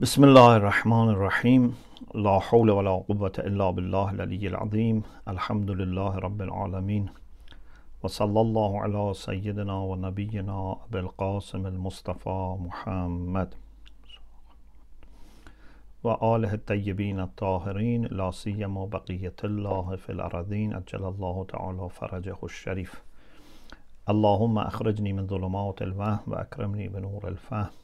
[0.00, 1.76] بسم الله الرحمن الرحيم
[2.14, 7.08] لا حول ولا قوة إلا بالله العلي العظيم الحمد لله رب العالمين
[8.02, 13.54] وصلى الله على سيدنا ونبينا أبي القاسم المصطفى محمد
[16.04, 23.02] وآله الطيبين الطاهرين لا سيما بقية الله في الأراضين أجل الله تعالى فرجه الشريف
[24.08, 27.79] اللهم أخرجني من ظلمات الوهم وأكرمني بنور الفهم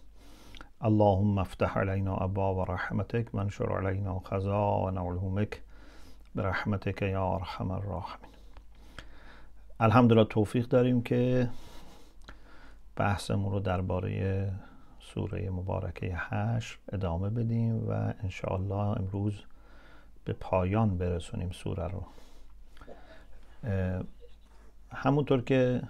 [0.84, 5.62] اللهم افتح علينا ابواب رحمتك وانشر علينا خزائن علومك
[6.34, 8.30] برحمتك یا ارحم الراحمین
[9.80, 11.48] الحمدلله توفیق داریم که
[12.96, 14.52] بحثمون رو درباره
[15.00, 19.34] سوره مبارکه هشت ادامه بدیم و انشاءالله امروز
[20.24, 22.02] به پایان برسونیم سوره رو
[24.92, 25.82] همونطور که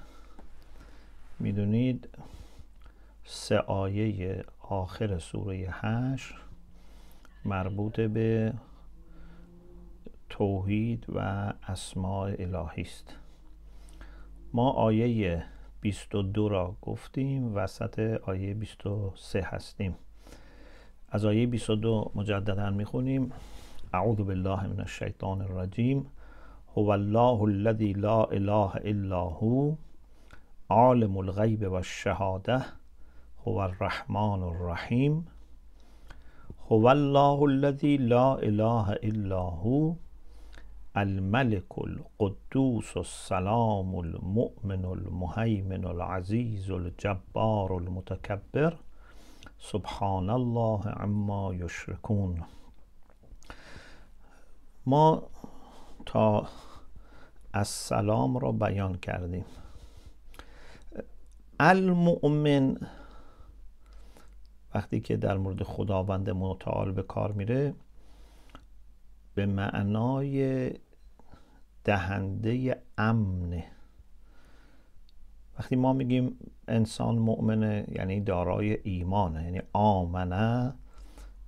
[1.39, 2.09] می‌دونید
[3.25, 6.35] سه آیه آخر سوره هشت
[7.45, 8.53] مربوط به
[10.29, 11.19] توحید و
[11.69, 13.17] اسماع الهی است.
[14.53, 15.45] ما آیه
[15.81, 19.95] 22 را گفتیم وسط آیه 23 هستیم.
[21.09, 23.33] از آیه 22 مجددا می‌خونیم.
[23.95, 26.07] اعوذ بالله من الشیطان الرجیم.
[26.77, 29.75] هو الله الذي لا اله الا هو
[30.69, 32.65] عالم الغیب و الشهاده.
[33.49, 35.25] هو الرحمن الرحیم.
[36.73, 39.95] هو الله الذي لا اله الا هو.
[40.97, 48.77] الملك القدوس السلام المؤمن المهيمن العزيز الجبار المتكبر
[49.61, 52.43] سبحان الله عما يشركون
[54.87, 55.23] ما
[56.07, 56.47] تا
[57.55, 59.45] السلام را بیان کردیم.
[61.61, 62.77] المؤمن
[64.77, 67.75] وقتی که در مورد خداوند متعال به کار میره
[69.35, 70.71] به معنای
[71.85, 73.65] دهنده امنه
[75.59, 76.39] وقتی ما میگیم
[76.69, 80.75] انسان مؤمنه یعنی دارای ایمانه یعنی آمنه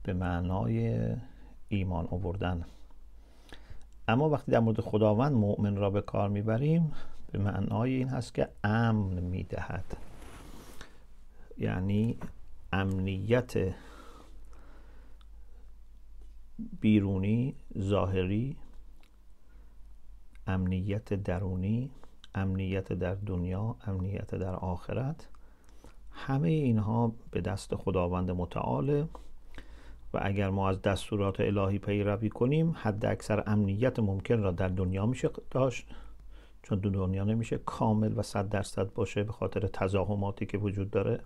[0.02, 0.98] به معنای
[1.68, 2.64] ایمان آوردن.
[4.08, 6.92] اما وقتی در مورد خداوند مؤمن را به کار می‌بریم
[7.32, 9.96] به معنای این هست که امن می‌دهد.
[11.58, 12.18] یعنی
[12.72, 13.74] امنیت
[16.80, 18.56] بیرونی ظاهری
[20.46, 21.90] امنیت درونی
[22.34, 25.28] امنیت در دنیا امنیت در آخرت
[26.10, 29.08] همه اینها به دست خداوند متعاله
[30.14, 35.06] و اگر ما از دستورات الهی پیروی کنیم حد اکثر امنیت ممکن را در دنیا
[35.06, 35.86] میشه داشت
[36.62, 41.20] چون دنیا نمیشه کامل و صد درصد باشه به خاطر تزاهماتی که وجود داره.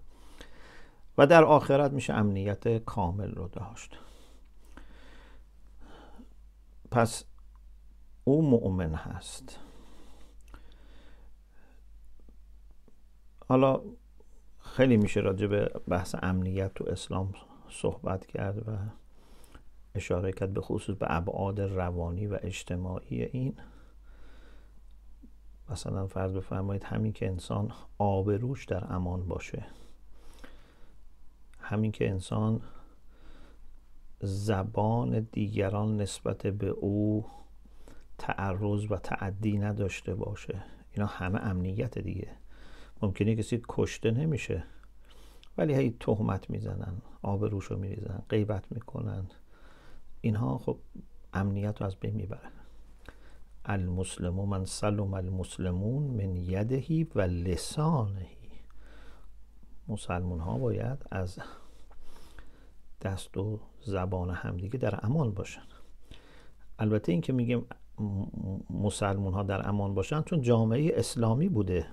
[1.19, 3.99] و در آخرت میشه امنیت کامل رو داشت.
[6.91, 7.25] پس
[8.25, 9.59] او مؤمن هست.
[13.49, 13.81] حالا
[14.61, 17.35] خیلی میشه راجع به بحث امنیت تو اسلام
[17.71, 18.77] صحبت کرد و
[19.95, 23.55] اشاره کرد به خصوص به ابعاد روانی و اجتماعی این.
[25.71, 29.67] مثلا فرض بفرمایید همین که انسان آبروش در امان باشه.
[31.73, 32.61] همین که انسان
[34.21, 37.27] زبان دیگران نسبت به او
[38.19, 40.65] تعرض و تعدی نداشته باشه.
[40.93, 42.29] اینا همه امنیت دیگه.
[43.03, 44.65] ممکنه کسی کشته نمیشه
[45.59, 49.27] ولی هی تهمت می‌زنن آبروش رو میریزن غیبت می‌کنن.
[50.21, 50.79] اینها خب
[51.33, 52.53] امنیت رو از بین می‌برن
[53.65, 58.37] المسلم من سلم المسلمون من یدهی و لسانهی
[59.89, 61.39] مسلمون ها باید از
[63.03, 65.63] دست و زبان همدیگه در امان باشن.
[66.79, 67.67] البته این که میگیم
[68.71, 71.87] مسلمون ها در امان باشن چون جامعه اسلامی بوده.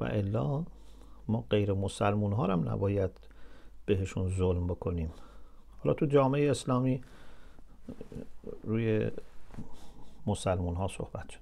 [0.00, 0.64] و الا
[1.28, 3.10] ما غیر مسلمون ها هم نباید
[3.86, 5.12] بهشون ظلم بکنیم.
[5.78, 7.02] حالا تو جامعه اسلامی
[8.64, 9.10] روی
[10.26, 11.40] مسلمون ها صحبت شد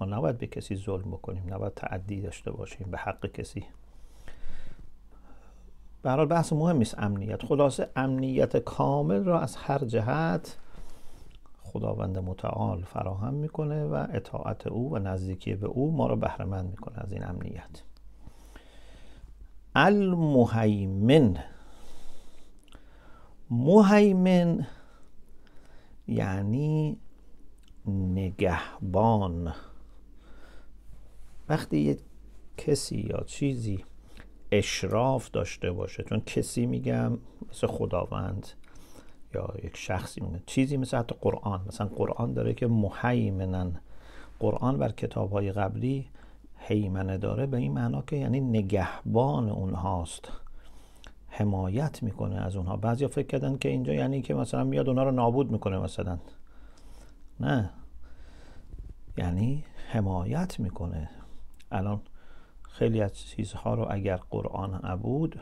[0.00, 3.66] ما نباید به کسی ظلم بکنیم نباید تعدی داشته باشیم به حق کسی
[6.06, 7.42] به بحث مهم است امنیت.
[7.42, 10.56] خلاصه امنیت کامل را از هر جهت
[11.62, 16.98] خداوند متعال فراهم می‌کنه و اطاعت او و نزدیکی به او ما را بهرهمند می‌کنه
[16.98, 17.82] از این امنیت.
[19.74, 21.38] المهیمن.
[23.50, 24.66] مهیمن
[26.08, 26.98] یعنی
[27.86, 29.54] نگهبان.
[31.48, 32.00] وقتی یک
[32.56, 33.84] کسی یا چیزی
[34.58, 36.02] اشراف داشته باشه.
[36.02, 37.18] چون کسی میگم
[37.50, 38.46] مثل خداوند
[39.34, 41.60] یا یک شخصی میگه چیزی مثل حتی قرآن.
[41.66, 43.80] مثلا قرآن داره که محیمنن.
[44.38, 46.06] قرآن بر کتاب های قبلی
[46.56, 50.28] حیمنه داره به این معنا که یعنی نگهبان اونهاست.
[51.28, 52.76] حمایت می‌کنه از اونها.
[52.76, 56.18] بعضی فکر کردن که اینجا یعنی که مثلا میاد اونها رو نابود می‌کنه مثلا.
[57.40, 57.70] نه.
[59.18, 61.10] یعنی حمایت می‌کنه.
[61.72, 62.00] الان
[62.76, 65.40] خیلی از چیزها رو اگر قرآن نبود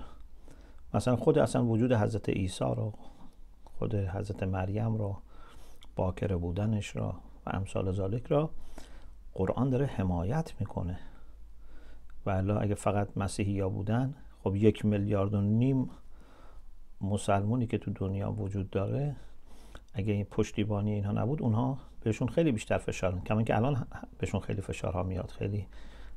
[0.95, 2.93] مثلا خود اصلا وجود حضرت عیسی رو
[3.65, 5.17] خود حضرت مریم رو
[5.97, 7.15] باکر بودنش را
[7.47, 8.51] و امثال ذالک را
[9.35, 10.99] قرآن داره حمایت می‌کنه.
[12.27, 14.15] و اگه فقط مسیحی ها بودن
[14.45, 15.91] خب یک میلیارد و نیم
[17.01, 19.17] مسلمونی که تو دنیا وجود داره
[19.95, 23.87] اگه این پشتیبانی اینها نبود اونها بهشون خیلی بیشتر فشار کما که الان
[24.19, 25.67] بهشون خیلی فشارها میاد خیلی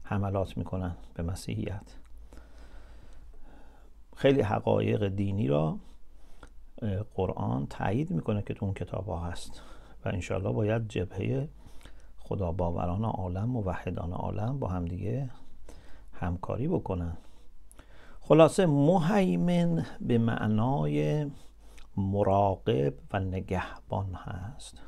[0.09, 1.95] حملات می‌کنن به مسیحیت.
[4.15, 5.77] خیلی حقایق دینی را
[7.15, 9.61] قرآن تایید می‌کنه که تو اون کتاب ها هست
[10.05, 11.49] و انشالله باید جبهه
[12.17, 15.29] خدا باوران عالم و وحدان عالم با همدیگه
[16.13, 17.17] همکاری بکنن.
[18.19, 21.31] خلاصه مهیمن به معنای
[21.97, 24.81] مراقب و نگهبان هست.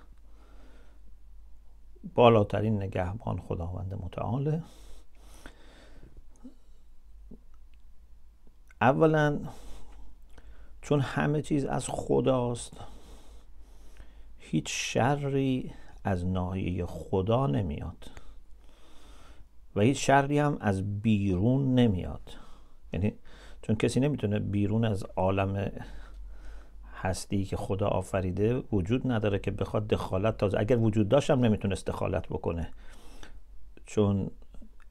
[2.16, 4.64] بالاترین نگهبان خداوند متعاله.
[8.82, 9.40] اولا
[10.82, 12.74] چون همه چیز از خداست
[14.38, 15.72] هیچ شری
[16.04, 18.12] از ناحیه خدا نمیاد
[19.76, 22.38] و هیچ شری هم از بیرون نمیاد.
[22.94, 23.14] یعنی
[23.62, 25.72] چون کسی نمی‌تونه بیرون از عالم
[27.02, 31.86] هستی که خدا آفریده وجود نداره که بخواد دخالت تازه اگر وجود داشت هم نمی‌تونست
[31.86, 32.72] دخالت بکنه.
[33.86, 34.32] چون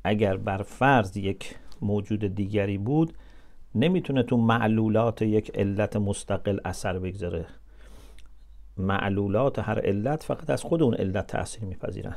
[0.04, 3.14] اگر بر فرض یک موجود دیگری بود
[3.78, 7.46] نمی‌تونه تو معلولات یک علت مستقل اثر بگذاره.
[8.76, 12.16] معلولات هر علت فقط از خود اون علت تاثیر میپذیرن.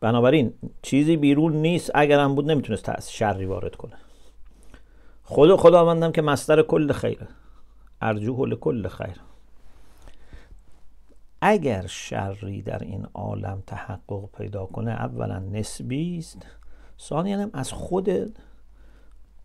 [0.00, 3.94] بنابراین چیزی بیرون نیست اگر هم بود نمی‌تونست شری وارد کنه.
[5.22, 7.28] خود خداوندم که مستر کل خیره
[8.00, 9.20] ارجوه کل خیر.
[11.40, 16.46] اگر شری در این عالم تحقق پیدا کنه اولا نسبی است.
[17.00, 18.10] ثانیا از خود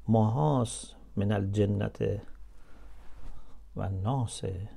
[0.07, 0.95] ماهاست.
[1.15, 2.21] من الجنت
[3.75, 4.69] و ناسه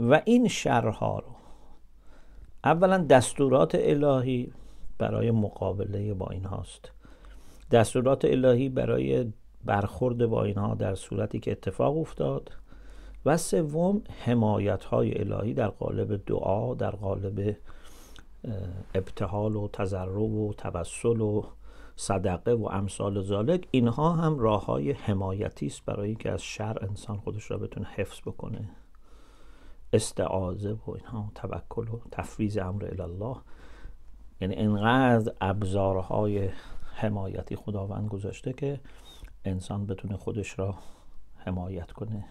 [0.00, 1.34] و این شرها رو
[2.64, 4.52] اولا دستورات الهی
[4.98, 6.92] برای مقابله با این هاست
[7.70, 9.32] دستورات الهی برای
[9.64, 12.50] برخورد با اینها در صورتی که اتفاق افتاد.
[13.26, 17.56] و سوم حمایت های الهی در قالب دعا در قالب
[18.94, 21.44] ابتحال و تضرع و توسل و
[21.96, 27.16] صدقه و امثال ذالک اینها هم راه های حمایتی است برای اینکه از شر انسان
[27.16, 28.68] خودش را بتونه حفظ بکنه.
[29.92, 33.36] استعاذه و اینها توکل و تفویض امر الله
[34.40, 36.48] یعنی انقدر ابزارهای
[36.94, 38.80] حمایتی خداوند گذاشته که
[39.44, 40.74] انسان بتونه خودش را
[41.36, 42.24] حمایت کنه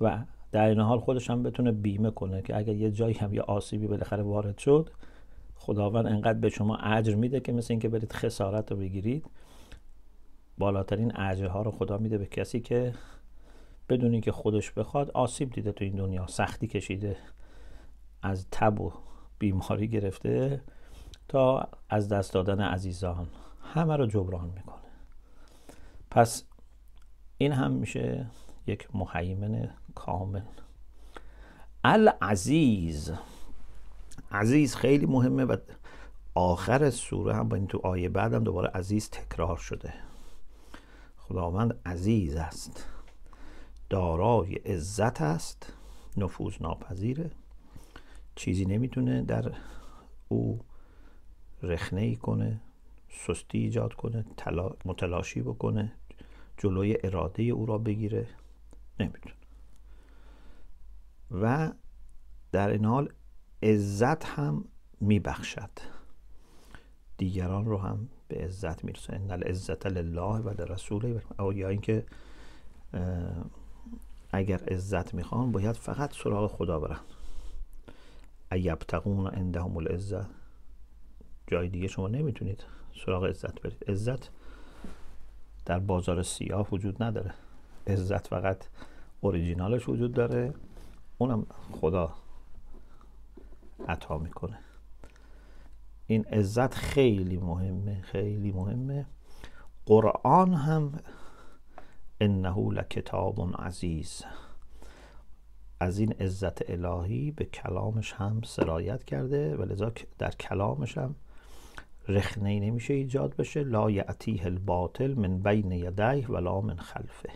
[0.00, 0.18] و
[0.52, 3.86] در این حال خودش هم بتونه بیمه کنه که اگر یه جایی هم یه آسیبی
[3.86, 4.90] بالاخره وارد شد
[5.60, 9.26] خداوند انقدر به شما اجر میده که مثل اینکه برید خسارت رو بگیرید
[10.58, 12.94] بالاترین اجرها رو خدا میده به کسی که
[13.88, 17.16] بدونی که خودش بخواد آسیب دیده تو این دنیا سختی کشیده
[18.22, 18.92] از تب و
[19.38, 20.60] بیماری گرفته
[21.28, 23.26] تا از دست دادن عزیزان.
[23.62, 24.90] همه رو جبران می‌کنه.
[26.10, 26.44] پس
[27.38, 28.26] این هم میشه
[28.66, 30.42] یک محیمن کامل.
[31.84, 33.12] العزیز.
[34.32, 35.56] عزیز خیلی مهمه و
[36.34, 39.94] آخر سوره هم با این تو آیه بعدم دوباره عزیز تکرار شده.
[41.16, 42.86] خداوند عزیز است.
[43.90, 45.72] دارای عزت است.
[46.16, 47.30] نفوذ ناپذیره.
[48.34, 49.52] چیزی نمی‌تونه در
[50.28, 50.60] او
[51.62, 52.60] رخنه ای کنه
[53.10, 54.24] سستی ایجاد کنه
[54.84, 55.92] متلاشی بکنه
[56.56, 58.26] جلوی اراده او را بگیره.
[59.00, 59.34] نمی‌تونه.
[61.30, 61.72] و
[62.52, 63.12] در این حال
[63.62, 64.64] عزت هم
[65.00, 65.70] میبخشد.
[67.18, 71.22] دیگران رو هم به عزت می‌رسه ان العزت لله و لرسوله.
[71.54, 72.06] یا اینکه
[74.32, 77.00] اگر عزت می‌خوان باید فقط سراغ خدا برن.
[78.52, 80.26] ایبتقون عندهم العزت
[81.46, 82.64] جای دیگه شما نمی‌تونید
[83.06, 83.84] سراغ عزت برید.
[83.88, 84.30] عزت
[85.66, 87.34] در بازار سیاه وجود نداره.
[87.86, 88.64] عزت فقط
[89.20, 90.54] اوریجینالش وجود داره.
[91.18, 92.14] اونم خدا
[93.88, 94.58] عطا می‌کنه.
[96.06, 99.06] این عزت خیلی مهمه خیلی مهمه.
[99.86, 100.92] قرآن هم
[102.20, 104.24] انه لکتاب عزیز.
[105.80, 111.14] از این عزت الهی به کلامش هم سرایت کرده و لذا در کلامش هم
[112.08, 113.62] رخنه نمیشه ایجاد بشه.
[113.62, 117.30] لا یعتیه الباطل من بین یدیه ولا من خلفه.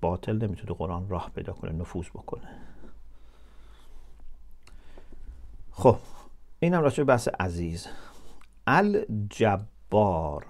[0.00, 2.48] باطل نمی‌تونه قرآن راه پیدا کنه نفوذ بکنه.
[5.78, 5.96] خب
[6.60, 7.86] این هم راجع بحث عزیز.
[8.66, 10.46] الجبار.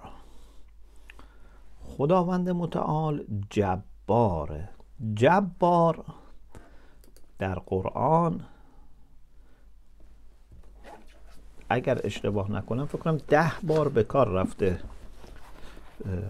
[1.83, 4.69] خداوند متعال جباره
[5.15, 6.05] جبار
[7.39, 8.45] در قرآن
[11.69, 14.79] اگر اشتباه نکنم فکر کنم ده بار به کار رفته.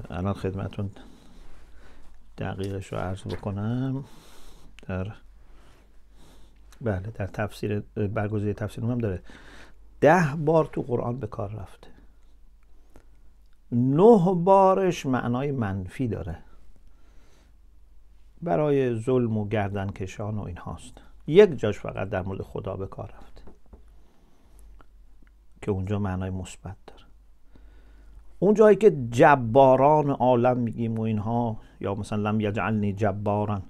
[0.10, 0.92] الان خدمتون
[2.38, 4.04] دقیقش رو عرض بکنم.
[4.88, 5.14] در
[6.82, 9.22] بله در تفسیر برگزیده تفسیر هم داره.
[10.02, 11.88] ده بار تو قرآن به کار رفته.
[13.72, 16.38] نه بارش معنای منفی داره.
[18.42, 20.94] برای ظلم و گردن کشان و این هاست
[21.28, 23.42] یک جاش فقط در مورد خدا به کار رفته.
[25.62, 27.04] که اونجا معنای مثبت داره.
[28.40, 33.64] اون جایی که جباران عالم میگیم و اینها یا مثلا لم یجعلنی جباران.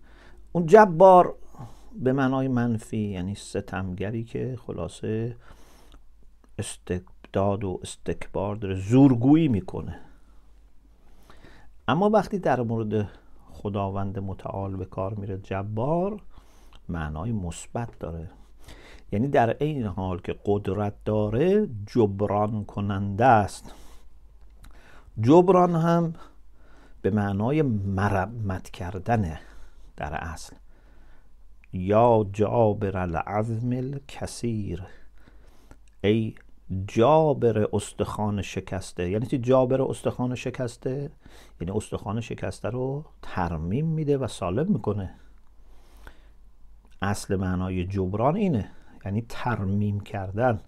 [0.51, 1.35] اون جبار
[1.99, 5.35] به معنای منفی یعنی ستمگری که خلاصه
[6.59, 9.99] استبداد و استکبار داره زورگویی می‌کنه.
[11.87, 13.09] اما وقتی در مورد
[13.51, 16.21] خداوند متعال به کار میره جبار
[16.89, 18.29] معنای مثبت داره.
[19.11, 23.73] یعنی در این حال که قدرت داره جبران کننده است.
[25.21, 26.13] جبران هم
[27.01, 29.39] به معنای مرمت کردنه
[29.97, 30.55] در اصل.
[31.73, 34.83] یا جابر العظم الکثیر.
[36.03, 36.35] ای
[36.87, 39.09] جابر استخوان شکسته.
[39.09, 41.11] یعنی چی جابر استخوان شکسته؟
[41.61, 45.15] یعنی استخوان شکسته رو ترمیم میده و سالم می‌کنه.
[47.01, 48.71] اصل معنای جبران اینه.
[49.05, 50.61] یعنی ترمیم کردن.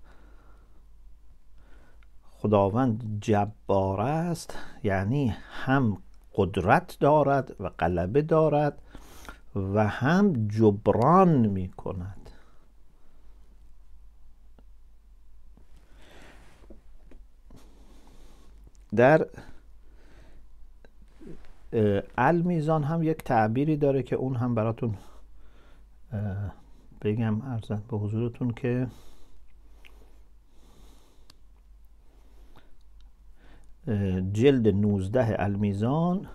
[2.31, 5.97] خداوند جبار است یعنی هم
[6.35, 8.81] قدرت دارد و غلبه دارد
[9.55, 12.29] و هم جبران می کند
[18.95, 19.27] در
[22.17, 24.97] المیزان هم یک تعبیری داره که اون هم براتون
[27.01, 28.87] بگم ارزد به حضورتون که
[34.31, 36.27] جلد 19 المیزان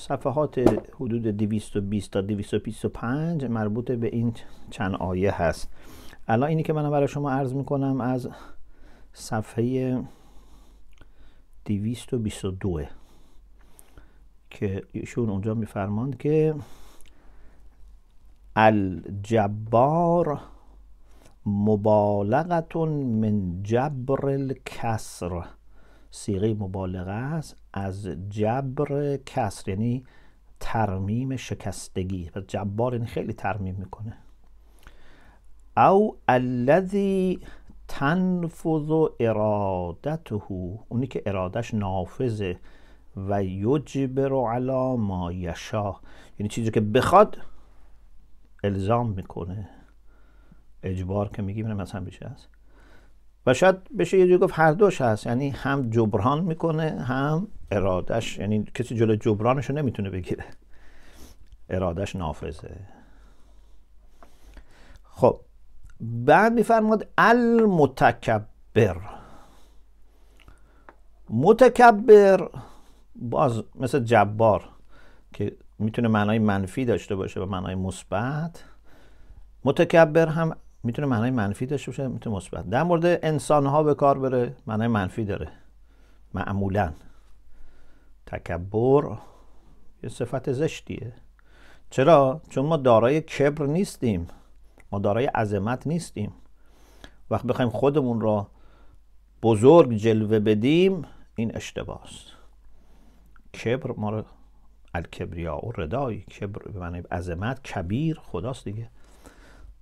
[0.00, 0.58] صفحات
[0.94, 4.34] حدود 220 تا 225 مربوط به این
[4.70, 5.70] چند آیه هست.
[6.28, 8.28] الان اینی که من برای شما عرض می‌کنم از
[9.12, 10.02] صفحه
[11.64, 12.80] 222
[14.50, 16.54] که ایشون اونجا میفرماند که
[18.56, 20.40] الجبار
[21.46, 25.44] مبالغتون من جبر الکسر.
[26.10, 27.59] سیغه مبالغه است.
[27.72, 30.04] از جبر کسر یعنی
[30.60, 32.30] ترمیم شکستگی.
[32.48, 34.16] جبار این خیلی ترمیم می‌کنه.
[35.76, 37.40] او الذی
[37.88, 40.40] تنفذ ارادته
[40.88, 42.58] اونی که ارادش نافذه
[43.16, 45.96] و یجبر علی ما یشا
[46.38, 47.38] یعنی چیزی که بخواد
[48.64, 49.68] الزام می‌کنه.
[50.82, 52.48] اجبار که میگیم مثلا بیشه است
[53.46, 55.26] و شاید بشه یه جوری گفت هر دوش هست.
[55.26, 60.44] یعنی هم جبران می‌کنه هم ارادش یعنی کسی جلو جبرانش رو نمی‌تونه بگیره.
[61.68, 62.76] ارادش نافذه.
[65.04, 65.40] خب
[66.00, 68.96] بعد میفرماد المتکبر.
[71.30, 72.48] متکبر
[73.16, 74.68] باز مثل جبار
[75.32, 78.64] که می‌تونه معنای منفی داشته باشه و معنای مثبت.
[79.64, 82.70] متکبر هم می‌تونه معنای منفی داشته باشه می‌تونه مثبت.
[82.70, 85.48] در مورد انسان ها به کار بره معنای منفی داره.
[86.34, 86.92] معمولا.
[88.30, 89.16] تکبر
[90.02, 91.12] یه صفت زشتیه.
[91.90, 94.26] چرا؟ چون ما دارای کبر نیستیم.
[94.92, 96.32] ما دارای عظمت نیستیم.
[97.30, 98.46] وقت بخوایم خودمون را
[99.42, 101.02] بزرگ جلوه بدیم
[101.36, 102.26] این اشتباه است
[103.64, 104.24] کبر ما رو
[104.94, 108.88] الکبریا و ردای کبر به معنی عظمت کبیر خداست دیگه.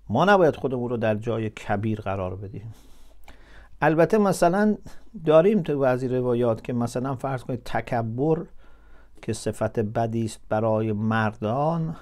[0.09, 2.75] ما نباید خودمون رو در جای کبیر قرار بدیم.
[3.81, 4.77] البته مثلا
[5.25, 8.47] داریم تو بعضی روایات که مثلا فرض کنید تکبر
[9.23, 11.97] که صفت بدی است برای مردان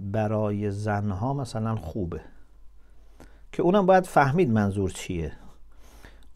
[0.00, 2.20] برای زنها مثلا خوبه.
[3.52, 5.32] که اونم باید فهمید منظور چیه.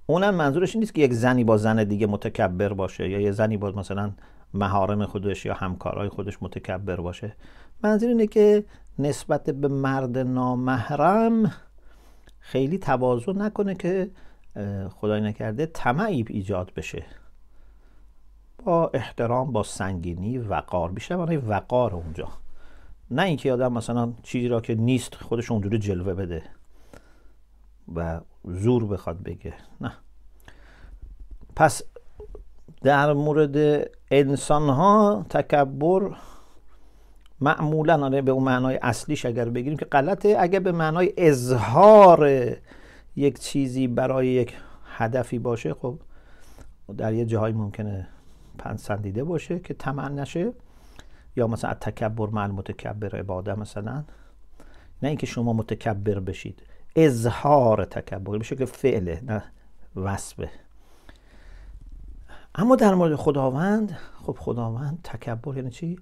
[0.06, 3.70] اونم منظورش نیست که یک زنی با زن دیگه متکبر باشه یا یه زنی با
[3.70, 4.10] مثلا
[4.54, 7.36] مهارم خودش یا همکارای خودش متکبر باشه.
[7.82, 8.64] منظور اینه که
[8.98, 11.52] نسبت به مرد نامحرم
[12.38, 14.10] خیلی تواضع نکنه که
[15.00, 17.04] خدای نکرده طمعی ایجاد بشه.
[18.64, 20.90] با احترام با سنگینی وقار.
[20.90, 22.28] بیشتر برای وقار اونجا.
[23.10, 26.42] نه اینکه آدم مثلا چیزی را که نیست خودش اونجوری جلوه بده
[27.94, 29.54] و زور بخواد بگه.
[29.80, 29.92] نه.
[31.56, 31.82] پس
[32.82, 36.16] در مورد انسان ها تکبر
[37.40, 40.36] معمولا آره به اون معنای اصلیش اگر بگیریم که غلطه.
[40.38, 42.50] اگر به معنای اظهار
[43.16, 45.98] یک چیزی برای یک هدفی باشه خب
[46.96, 48.08] در یه جاهایی ممکنه
[48.58, 50.52] پنسندیده باشه که طمع نشه.
[51.36, 54.04] یا مثلا تکبر مع متکبر عباده مثلا.
[55.02, 56.62] نه اینکه شما متکبر بشید.
[56.96, 59.42] اظهار تکبر به که فعله نه
[59.96, 60.50] وصفه.
[62.54, 65.98] اما در مورد خداوند خب خداوند تکبر یعنی چی؟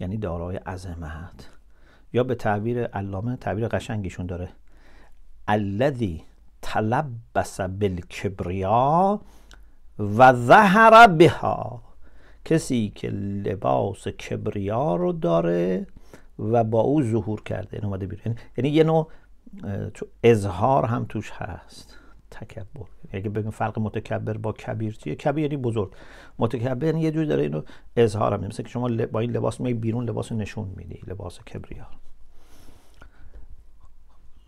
[0.00, 1.48] یعنی دارای عظمت.
[2.12, 4.48] یا به تعبیر علامه تعبیر قشنگیشون داره.
[5.48, 6.24] الذی
[6.62, 9.20] تلبس بالکبریا
[9.98, 11.82] و ظهر بها.
[12.44, 15.86] کسی که لباس کبریا رو داره
[16.38, 17.76] و با او ظهور کرده.
[17.76, 18.34] این اومده بیرون.
[18.56, 19.08] یعنی یه نوع
[20.22, 21.96] اظهار هم توش هست.
[22.30, 22.86] تکبر.
[23.12, 25.92] اگه بگیم فرق متکبر با کبیر چیه؟ کبیر یعنی بزرگ.
[26.38, 27.62] متکبر یعنی یه جور داره اینو
[27.96, 28.40] اظهار هم.
[28.40, 31.86] مثل که شما با این لباس می بیرون لباس نشون میدی لباس کبریا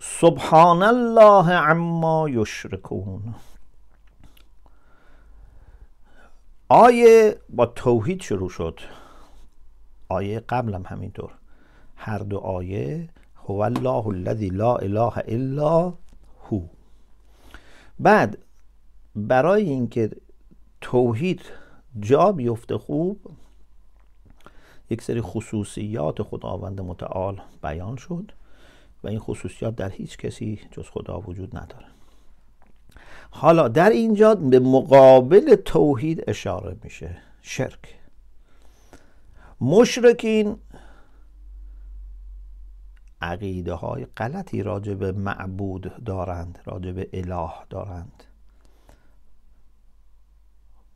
[0.04, 3.34] سبحان الله عما یشرکون
[6.68, 8.80] آیه با توحید شروع شد.
[10.08, 11.30] آیه قبلم همینطور.
[11.96, 15.94] هر دو آیه هو الله الذی لا اله الا
[16.50, 16.60] هو.
[18.00, 18.38] بعد
[19.16, 20.10] برای اینکه
[20.80, 21.40] توحید
[22.00, 23.20] جا بیفته خوب
[24.90, 28.32] یک سری خصوصیات خداوند متعال بیان شد.
[29.04, 31.86] و این خصوصیات در هیچ کسی جز خدا وجود نداره.
[33.30, 37.16] حالا در اینجا به مقابل توحید اشاره میشه.
[37.42, 37.98] شرک.
[39.60, 40.56] مشرکین
[43.20, 48.24] عقیده های غلطی راجع به معبود دارند راجع به اله دارند.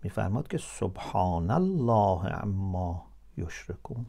[0.02, 4.06] میفرماد که سبحان الله اما یشرکون.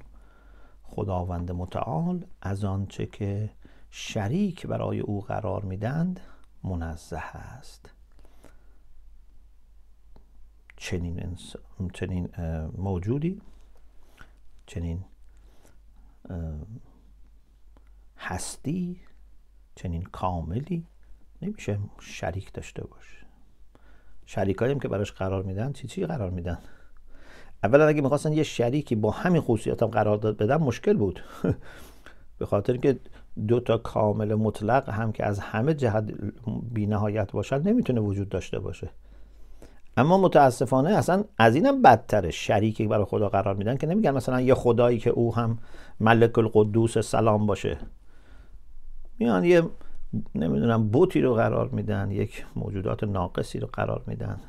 [0.84, 3.50] خداوند متعال از آنچه که
[3.90, 6.20] شریک برای او قرار میدند
[6.64, 7.90] منزه است.
[10.78, 11.38] چنین,
[11.94, 12.30] چنین
[12.78, 13.42] موجودی
[14.66, 15.06] چنین
[18.18, 19.00] هستی
[19.76, 20.86] چنین کاملی
[21.42, 23.18] نمیشه شریک داشته باشه
[24.26, 26.60] شریکایی هم که براش قرار میدن چی چی قرار میدن؟
[27.64, 31.24] اولا اگه می‌خواستن یه شریکی با همین خصوصیات هم قرار داد بدن مشکل بود.
[32.40, 33.00] به خاطر که
[33.48, 36.12] دو تا کامل مطلق هم که از همه جهت
[36.72, 38.90] بی نهایت باشن نمی‌تونه وجود داشته باشه.
[39.98, 44.54] اما متاسفانه اصلا از اینم بدتره شریکی برای خدا قرار میدن که نمیگن مثلا یه
[44.54, 45.60] خدایی که او هم
[46.00, 47.78] ملک القدوس سلام باشه.
[49.20, 49.62] میان یه
[50.36, 54.40] نمی‌دونم بوتی رو قرار میدن یک موجودات ناقصی رو قرار میدن.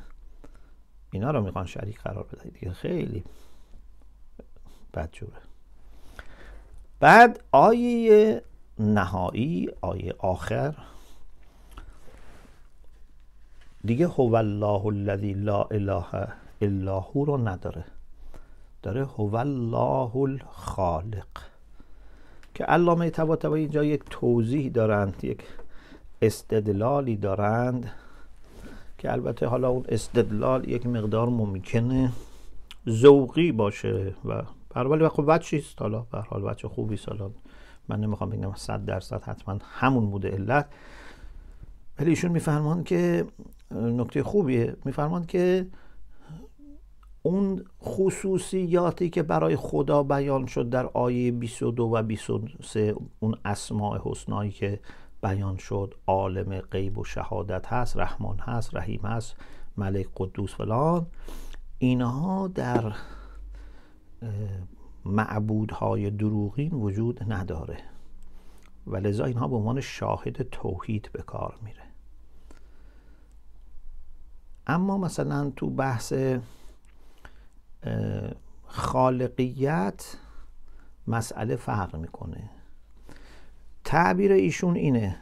[1.11, 2.71] اینا رو می‌خوان شریک قرار بدن دیگه.
[2.71, 3.23] خیلی
[4.93, 5.37] بدجوره.
[6.99, 8.41] بعد آیه
[8.79, 10.75] نهایی آیه آخر.
[13.83, 16.27] دیگه هو الله الذی لا اله
[16.61, 17.83] الا هو رو نداره.
[18.83, 21.27] داره هو الله الخالق.
[22.53, 25.43] که علامه طباطبایی اینجا یک توضیح دارند یک
[26.21, 27.91] استدلالی دارند
[28.97, 32.11] که البته حالا اون استدلال یک مقدار ممکنه
[32.89, 34.43] ذوقی باشه و
[34.75, 37.29] ولی خب بچه حالا؟ به حال بچه خوبی حالا
[37.89, 40.65] من نمی‌خوام بگم 100 درصد حتما همون بوده علت
[41.99, 43.25] ولی ایشون میفرمان که
[43.71, 45.67] نکته خوبیه میفرمان که
[47.21, 54.51] اون خصوصیاتی که برای خدا بیان شد در آیه 22 و 23 اون اسماع حسنایی
[54.51, 54.79] که
[55.21, 59.35] بیان شد عالم غیب و شهادت هست رحمان هست رحیم هست
[59.77, 61.07] ملک قدوس فلان
[61.77, 62.93] اینها در
[65.09, 67.77] معبودهای دروغین وجود نداره.
[68.87, 71.83] و لذا اینها به عنوان شاهد توحید به کار میره.
[74.67, 76.13] اما مثلا تو بحث
[78.65, 80.17] خالقیت
[81.07, 82.49] مسئله فرق می‌کنه.
[83.83, 85.17] تعبیر ایشون اینه.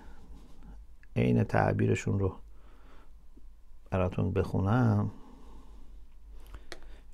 [1.15, 2.35] عین تعبیرشون رو
[3.91, 5.11] براتون بخونم.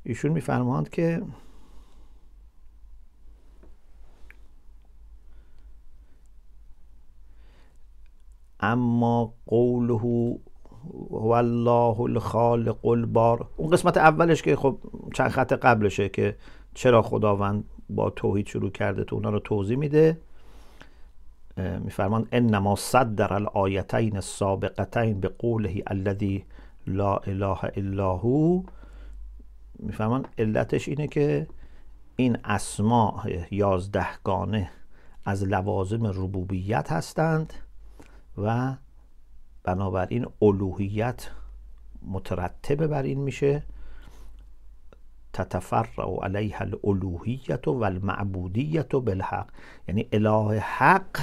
[0.03, 1.23] ایشون میفرماند که
[8.63, 9.93] اما قوله
[11.11, 13.47] هو الله الخالق البار.
[13.57, 14.77] اون قسمت اولش که خب
[15.13, 16.35] چند خط قبلشه که
[16.73, 20.17] چرا خداوند با توحید شروع کرده تو اونا رو توضیح میده؟
[21.57, 26.45] میفرمان انما صدر الآیتین السابقتین به قوله الذی
[26.87, 28.63] لا اله الا هو.
[29.79, 31.47] میفرمان علتش اینه که
[32.15, 34.69] این اسماء یازدهگانه
[35.25, 37.53] از لوازم ربوبیت هستند.
[38.37, 38.75] و
[39.63, 41.29] بنابراین الوهیت
[42.01, 43.63] مترتب بر این میشه.
[45.33, 49.47] تتفرع علیها الالوهیت و المعبودیت بالحق.
[49.87, 51.19] یعنی اله حق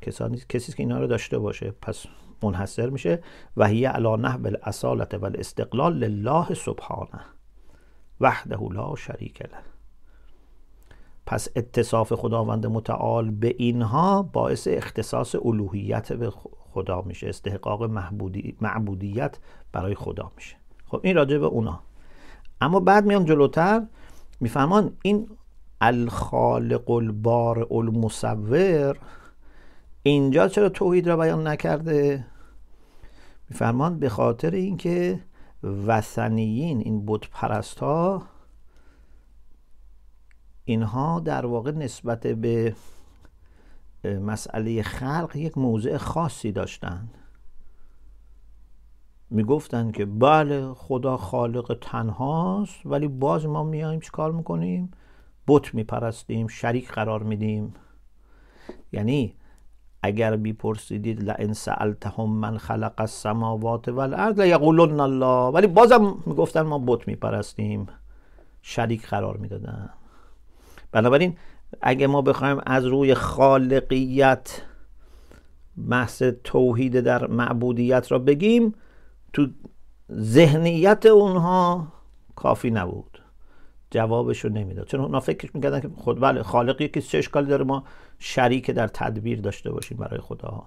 [0.00, 2.06] کسانی کسی که اینا رو داشته باشه پس
[2.42, 3.22] منحصر میشه.
[3.56, 7.20] و هی علی نحو الاصالت و الاستقلال لله سبحانه
[8.20, 9.71] وحده لا شریک له.
[11.26, 16.32] پس اتصاف خداوند متعال به اینها باعث اختصاص الوهیت به
[16.72, 17.82] خدا میشه استحقاق
[18.60, 19.38] معبودیت
[19.72, 20.56] برای خدا میشه.
[20.86, 21.80] خب این راجع به اونا.
[22.60, 23.86] اما بعد میان جلوتر
[24.40, 25.28] میفهمان این
[25.80, 28.98] الخالق البار المصور
[30.02, 32.26] اینجا چرا توحید را بیان نکرده؟
[33.50, 35.20] میفرمان به خاطر اینکه
[35.86, 38.22] وثنیین این بت پرست ها
[40.64, 42.74] اینها در واقع نسبت به
[44.04, 47.18] مسئله خلق یک موضع خاصی داشتند
[49.30, 54.90] می‌گفتند که بله خدا خالق تنهاست ولی باز ما میایم چیکار می‌کنیم؟
[55.48, 57.74] بت میپرستیم شریک قرار میدیم.
[58.92, 59.34] یعنی
[60.02, 65.52] اگر بیپرسیدید لئن سألتهم من خلق السماوات والارض لیقولن الله.
[65.52, 67.86] ولی بازم می‌گفتن ما بت میپرستیم
[68.62, 69.90] شریک قرار می‌دادن.
[70.92, 71.36] بنابراین
[71.80, 74.62] اگه ما بخوایم از روی خالقیت
[75.76, 78.74] محض توحید در معبودیت را بگیم
[79.32, 79.46] تو
[80.12, 81.86] ذهنیت اونها
[82.36, 83.22] کافی نبود.
[83.90, 84.86] جوابشو نمی‌داد.
[84.86, 87.84] چون اونا فکرش می‌کردن که خود بله خالقی که چه اشکالی داره ما
[88.18, 90.62] شریک در تدبیر داشته باشیم برای خدا.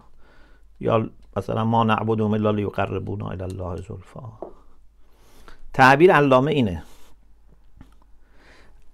[0.79, 4.31] یا مثلا ما نعبدهم الا لیقربونا الی الله زلفا.
[5.73, 6.83] تعبیر علامه اینه.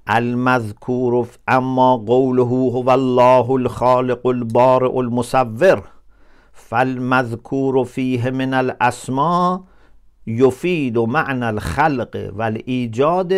[0.08, 5.82] المذکور اما قوله هو الله الخالق البارئ المصور.
[6.54, 9.60] فالمذکور فیه من الاسماء
[10.28, 13.34] یفید معنى الخلق والایجاد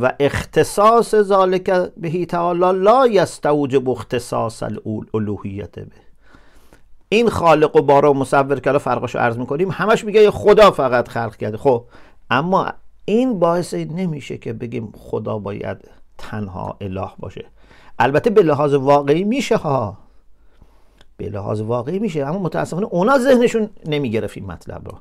[0.00, 5.90] و اختصاص ذالک به تعالی لا یستوجب اختصاص الالوهیت به.
[7.08, 11.08] این خالق و بارا و مصور که فرقش رو عرض می‌کنیم همش میگه خدا فقط
[11.08, 11.56] خلق کرده.
[11.56, 11.84] خب
[12.30, 12.72] اما
[13.08, 15.78] این باعث نمیشه که بگیم خدا باید
[16.18, 17.44] تنها اله باشه.
[17.98, 19.98] البته به لحاظ واقعی میشه ها.
[21.16, 24.98] به لحاظ واقعی میشه اما متاسفانه اونا ذهنشون نمی‌گرفت این مطلب رو.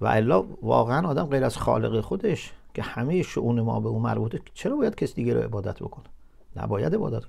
[0.00, 4.40] و الا واقعا آدم غیر از خالق خودش که همه شعون ما به اون مربوطه
[4.54, 6.04] چرا باید کسی دیگه رو عبادت بکنه؟
[6.56, 7.22] نباید عبادت.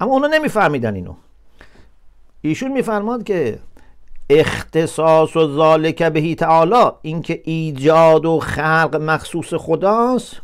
[0.00, 1.14] اما اونا نمیفهمیدن اینو.
[2.40, 3.58] ایشون میفرماد که
[4.30, 10.42] اختصاص و ذالک بهی تعالی اینکه ایجاد و خلق مخصوص خداست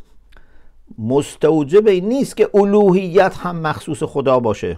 [0.98, 4.76] مستوجب این نیست که الوهیت هم مخصوص خدا باشه.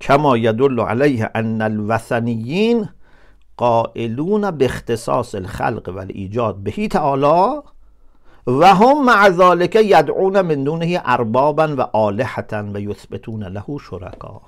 [0.00, 2.88] کما یدل علیه ان الوثنیین
[3.56, 7.60] قائلون به اختصاص الخلق و ایجاد بهی تعالی
[8.46, 14.42] و هم مع ذالک یدعون من دونه اربابا و آلهتا و یثبتون له شرکا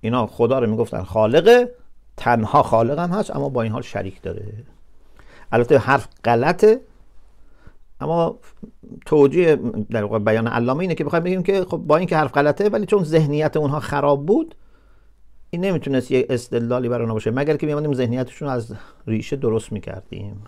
[0.00, 1.74] اینا خدا رو می‌گفتن خالقه
[2.16, 4.52] تنها خالق هم هست اما با این حال شریک داره.
[5.52, 6.80] البته حرف غلطه
[8.00, 8.38] اما
[9.06, 9.56] توجیه
[9.90, 12.86] در واقع بیان علامه اینه که بخوایم بگیم که خب با اینکه حرف غلطه ولی
[12.86, 14.54] چون ذهنیت اونها خراب بود
[15.50, 17.30] این نمی‌تونست یه استدلالی برای باشه.
[17.30, 18.74] مگر که میامدیم ذهنیتشون از
[19.06, 20.44] ریشه درست می‌کردیم.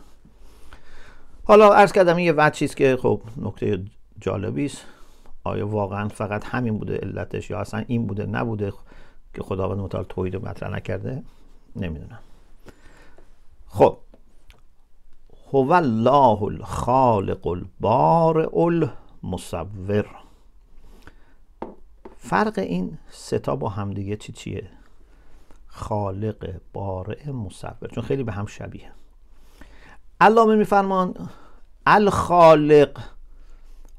[1.45, 3.83] حالا عرض کردم یه وقت چیز که خب نکته
[4.21, 4.85] جالبی است.
[5.45, 8.73] آیا واقعا فقط همین بوده علتش یا اصلا این بوده نبوده
[9.35, 11.23] که خداوند متعال توحید مطرح نکرده؟
[11.77, 12.19] نمی‌دونم.
[13.67, 13.99] خب.
[15.53, 20.07] هو الله الخالق البارئ المصور.
[22.17, 24.71] فرق این ستا با همدیگه چی چیه؟
[25.67, 27.89] خالق بارئ مصور.
[27.95, 28.93] چون خیلی به هم شبیه.
[30.21, 31.29] علامه میفرمان
[31.87, 33.01] الخالق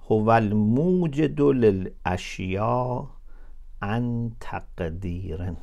[0.10, 3.08] هو الموجد للاشیاء
[3.82, 5.58] ان تقدیرن.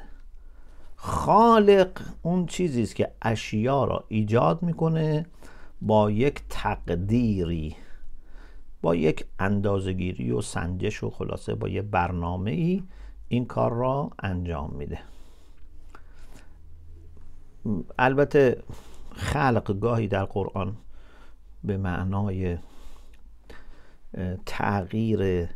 [0.97, 1.91] خالق
[2.23, 5.27] اون چیزی است که اشیا را ایجاد می‌کنه
[5.81, 7.77] با یک تقدیری
[8.83, 12.83] با یک اندازگیری و سنجش و خلاصه با یه برنامه ای
[13.29, 14.99] این کار را انجام میده.
[17.99, 18.63] البته
[19.13, 20.77] خلق گاهی در قرآن
[21.65, 22.59] به معنای
[24.47, 25.49] تغییر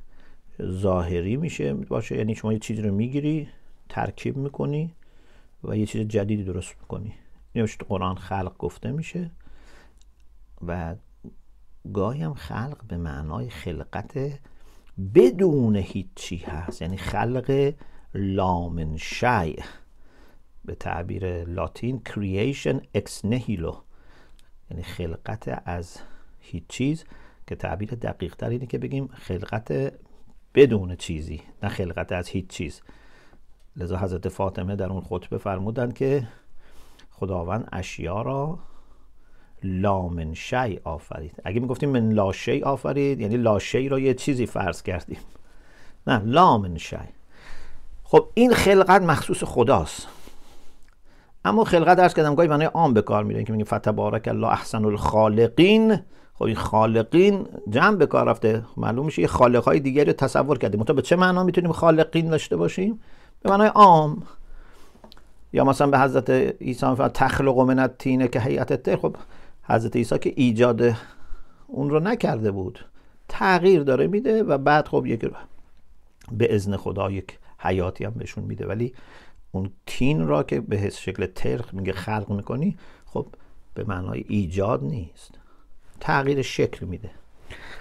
[0.63, 3.49] ظاهری میشه باشه یعنی شما یه چیزی رو می‌گیری
[3.89, 4.95] ترکیب می‌کنی
[5.65, 7.15] و یه چیز جدیدی درست می‌کنی.
[7.53, 9.31] این تو قرآن خلق گفته میشه
[10.67, 10.97] و
[11.93, 14.41] گاهی هم خلق به معنای خلقت
[15.15, 16.83] بدون هیچی هست.
[16.83, 17.75] یعنی خلق
[18.15, 19.57] لامن شای
[20.65, 23.77] به تعبیر لاتین creation ex nihilo.
[24.71, 25.99] یعنی خلقت از
[26.41, 27.05] هیچ چیز
[27.47, 29.93] که تعبیر دقیق تر اینه که بگیم خلقت
[30.55, 32.81] بدون چیزی نه خلقت از هیچ چیز.
[33.77, 36.29] لذا حضرت فاطمه در اون خطبه فرمودند که
[37.11, 38.59] خداوند اشیا را
[39.65, 41.41] لامن شی آفرید.
[41.45, 45.19] اگه می‌گفتیم من لاشی آفرید یعنی لاشی را یه چیزی فرض کردیم.
[46.07, 46.97] نه لامن شی
[48.05, 50.09] خب این خلقت مخصوص خداست.
[51.45, 54.85] اما خلقت درس کردم گاهی معنای عام به کار میره که میگه فتبارک الله احسن
[54.85, 55.99] الخالقین.
[56.35, 58.65] خب این خالقین جمع به کار رفته.
[58.77, 60.83] معلوم میشه یه خالق های دیگری رو تصور کردیم.
[60.83, 63.01] تو به چه معنا می‌تونیم خالقین داشته باشیم؟
[63.43, 64.23] به معنای عام.
[65.53, 69.17] یا مثلا به حضرت عیسی تخلق من التینه که هیئت الطیر خب
[69.63, 70.83] حضرت عیسی که ایجاد
[71.67, 72.85] اون رو نکرده بود
[73.29, 75.31] تغییر داره میده و بعد خب یک
[76.33, 78.67] به ازن خدا یک حیاتی هم بهشون میده.
[78.67, 78.95] ولی
[79.53, 82.77] اون تین را که به شکل ترخ میگه خلق می‌کنی
[83.07, 83.27] خب
[83.75, 85.31] به معنای ایجاد نیست.
[86.01, 87.11] تغییر شکل میده.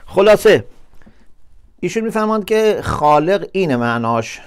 [0.06, 0.66] خلاصه
[1.80, 4.42] ایشون می‌فهمند که خالق اینه معناش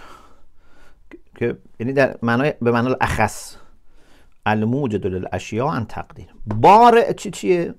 [1.43, 3.57] که یعنی در معنای به معنای اخص
[4.47, 6.27] الموجد للاشیاء ان تقدیر.
[6.47, 7.75] بار چی چیه؟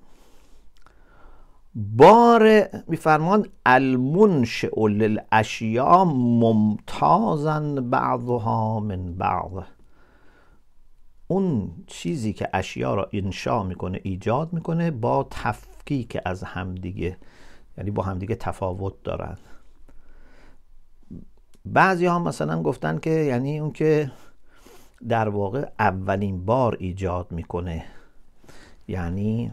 [1.75, 9.63] بار میفرمان المنشئ للاشیاء ممتازا بعضها من بعض.
[11.27, 17.17] اون چیزی که اشیا را انشا می‌کنه ایجاد می‌کنه با تفکیک از همدیگه.
[17.77, 19.37] یعنی با همدیگه تفاوت دارن.
[21.65, 24.11] بعضی ها مثلا گفتن که یعنی اون که
[25.09, 27.85] در واقع اولین بار ایجاد می‌کنه
[28.87, 29.51] یعنی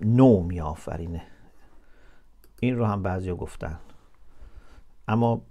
[0.00, 1.22] نو میآفرینه.
[2.60, 3.78] این رو هم بعضی گفتن.
[5.08, 5.42] اما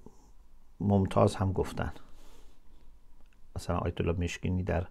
[0.79, 1.91] ممتاز هم گفتن.
[3.55, 4.87] مثلا آیت الله مشکینی در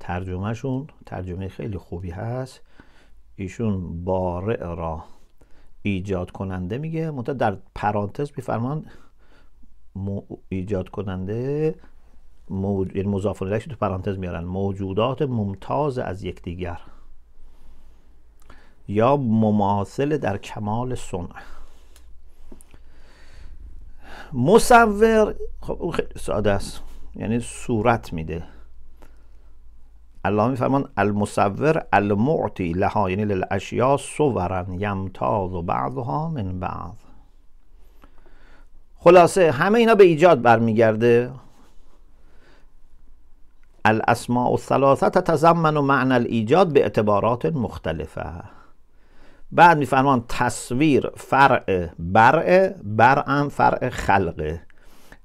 [0.00, 2.60] ترجمهشون ترجمه خیلی خوبی هست.
[3.36, 5.04] ایشون بارع را
[5.82, 7.10] ایجاد کننده میگه.
[7.10, 8.86] منتها در پرانتز میفرمان
[10.48, 11.74] ایجاد کننده
[12.50, 12.96] موج...
[12.96, 14.44] یعنی مضاف تو پرانتز میارن.
[14.44, 16.80] موجودات ممتاز از یکدیگر.
[18.88, 21.28] یا مماثل در کمال صنع.
[24.32, 26.82] مصور خب اون خیلی ساده است.
[27.14, 28.42] یعنی صورت میده.
[30.24, 36.94] الله میفرمان المصور المعطی لها یعنی للاشیا صورا یمتاز و بعضها من بعض.
[38.96, 41.30] خلاصه همه اینا به ایجاد برمیگرده.
[43.84, 48.24] الاسماء الثلاثه تتضمن معنی الایجاد به اعتبارات مختلفه.
[49.52, 54.60] بعد میفرمان تصویر فرع برع برعم فرع خلقه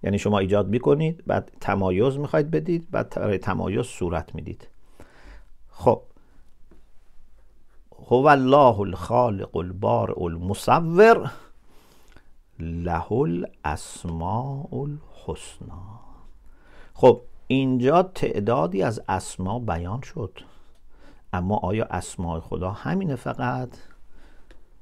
[0.04, 4.68] یعنی شما ایجاد می‌کنید بعد تمایز می‌خواید بدید بعد تمایز صورت می‌دید.
[5.78, 6.02] خب.
[8.10, 11.32] هو الله الخالق البارع المصور
[12.60, 16.00] له الاسماء الحسنا
[16.94, 20.40] خب اینجا تعدادی از اسما بیان شد.
[21.34, 23.70] اما آیا اسماء خدا همینه فقط؟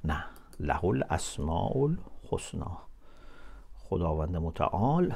[0.04, 0.26] نه.
[0.60, 2.78] له الاسماء الحسنا
[3.76, 5.16] خداوند متعال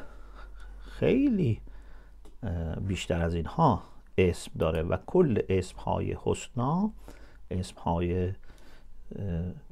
[0.80, 1.62] خیلی
[2.82, 3.82] بیشتر از اینها
[4.20, 6.92] اسم داره و کل اسم های حسنا
[7.52, 8.34] اسم های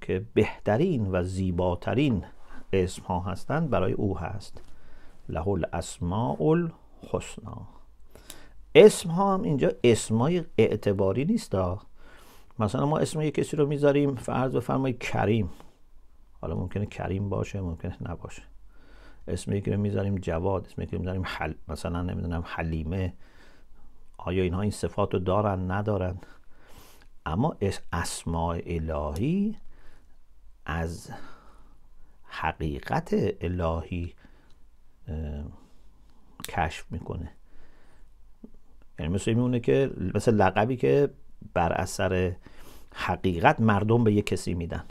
[0.02, 2.26] که بهترین و زیباترین
[2.74, 4.62] اسم ها هستند برای او هست.
[5.30, 7.68] له الاسماء الحسنا.
[8.76, 11.56] اسم ها هم اینجا اسمای اعتباری نیست
[12.60, 15.50] مثلا ما اسم یک کسی رو می‌ذاریم فرض بفرمایید کریم.
[16.42, 18.44] حالا ممکنه کریم باشه ممکنه نباشه.
[19.28, 23.14] اسم یکی رو می‌ذاریم جواد اسم یکی رو می‌ذاریم حل مثلا نمی‌دونم حلیمه.
[24.18, 26.18] آیا اینها این صفات رو دارن ندارن؟
[27.26, 27.58] اما
[27.94, 29.58] اسماء الهی
[30.66, 31.12] از
[32.24, 34.14] حقیقت الهی
[36.50, 37.32] کشف می‌کنه.
[39.00, 41.10] یعنی مثل میمونه که مثل لقبی که
[41.54, 42.36] بر اثر
[42.94, 44.84] حقیقت مردم به یه کسی میدن.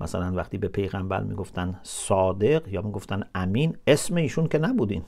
[0.00, 5.04] مثلا وقتی به پیغمبر می‌گفتن صادق یا می‌گفتن امین اسم ایشون که نبودین.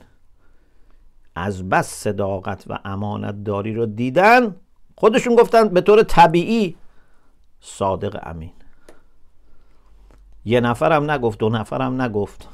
[1.35, 4.55] از بس صداقت و امانت داری رو دیدن
[4.95, 6.75] خودشون گفتن به طور طبیعی
[7.61, 8.51] صادق امین.
[10.45, 12.47] یه نفرم نگفت دو نفرم نگفت.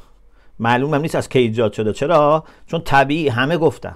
[0.59, 1.93] معلوم هم نیست از کی ایجاد شده.
[1.93, 3.95] چرا؟ چون طبیعی همه گفتن.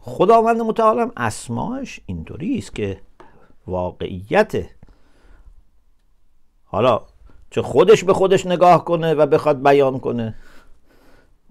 [0.00, 3.00] خداوند متعالم اسماش اینطوری است که
[3.66, 4.52] واقعیت.
[6.64, 7.00] حالا
[7.50, 10.34] چه خودش به خودش نگاه کنه و بخواد بیان کنه.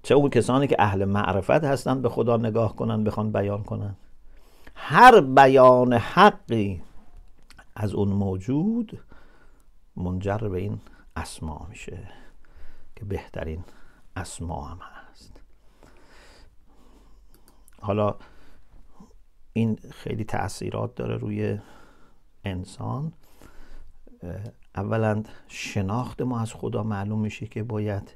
[0.04, 3.96] چه اون کسانی که اهل معرفت هستن به خدا نگاه کنن بخوان بیان کنن.
[4.76, 6.82] هر بیان حقی
[7.76, 9.00] از اون موجود
[9.96, 10.80] منجر به این
[11.16, 12.10] اسما میشه
[12.96, 13.64] که بهترین
[14.16, 15.42] اسما هم هست.
[17.82, 18.16] حالا
[19.54, 21.60] این خیلی تاثیرات داره روی
[22.46, 23.14] انسان.
[24.76, 28.16] اولا شناخت ما از خدا معلوم میشه که باید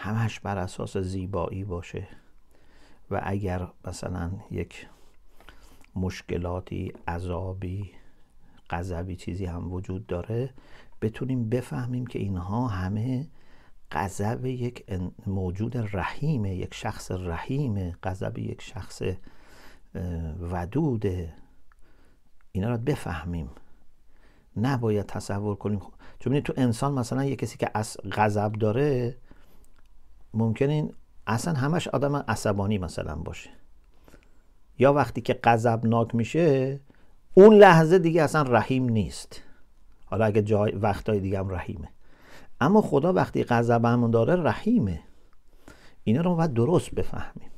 [0.00, 2.08] همش بر اساس زیبایی باشه.
[3.10, 4.86] و اگر مثلا یک
[5.96, 7.90] مشکلاتی عذابی
[8.70, 10.54] غضبی چیزی هم وجود داره
[11.02, 13.28] بتونیم بفهمیم که اینها همه
[13.92, 14.84] غضب یک
[15.26, 19.02] موجود رحیمه یک شخص رحیمه غضب یک شخص
[20.40, 21.32] ودوده
[22.52, 23.50] اینا رو بفهمیم.
[24.56, 25.80] نباید تصور کنیم.
[26.18, 27.70] چون تو انسان مثلا یه کسی که
[28.12, 29.16] غضب داره
[30.34, 30.92] ممکنه این
[31.26, 33.50] اصلا همش آدم عصبانی مثلا باشه.
[34.78, 36.80] یا وقتی که غضبناک میشه
[37.34, 39.42] اون لحظه دیگه اصلا رحیم نیست.
[40.04, 41.88] حالا اگه جای وقتای دیگه هم رحیمه.
[42.60, 45.00] اما خدا وقتی غضب داره رحیمه.
[46.04, 47.50] اینا رو باید درست بفهمیم.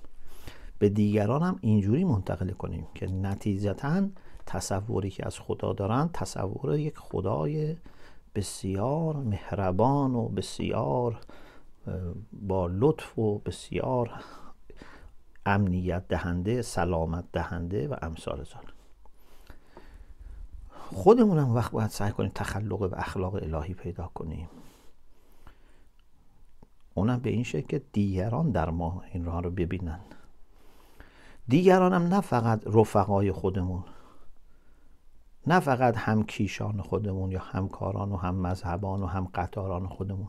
[0.79, 4.09] به دیگران هم اینجوری منتقل کنیم که نتیجتا
[4.47, 7.77] تصوری که از خدا دارن تصور یک خدای
[8.35, 11.21] بسیار مهربان و بسیار
[12.33, 14.11] با لطف و بسیار
[15.47, 18.65] امنیت دهنده سلامت دهنده و امثال زال
[20.93, 24.49] خودمون هم وقت باید سعی کنیم تخلق و اخلاق الهی پیدا کنیم.
[26.95, 30.01] اونم به این شکل که دیگران در ما این راه رو ببینن.
[31.49, 33.85] دیگران هم نه فقط رفقای خودمون
[35.47, 40.29] نه فقط هم کیشان خودمون یا همکاران و هم مذهبان و هم قطاران خودمون.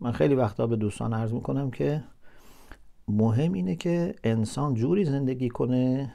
[0.00, 2.04] من خیلی وقتا به دوستان عرض می‌کنم که
[3.08, 6.12] مهم اینه که انسان جوری زندگی کنه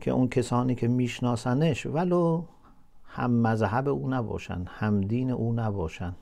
[0.00, 2.44] که اون کسانی که میشناسنش ولو
[3.04, 6.16] هم مذهب او نباشن هم دین او نباشن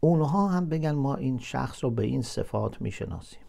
[0.00, 3.40] اونها هم بگن ما این شخص رو به این صفات می‌شناسیم.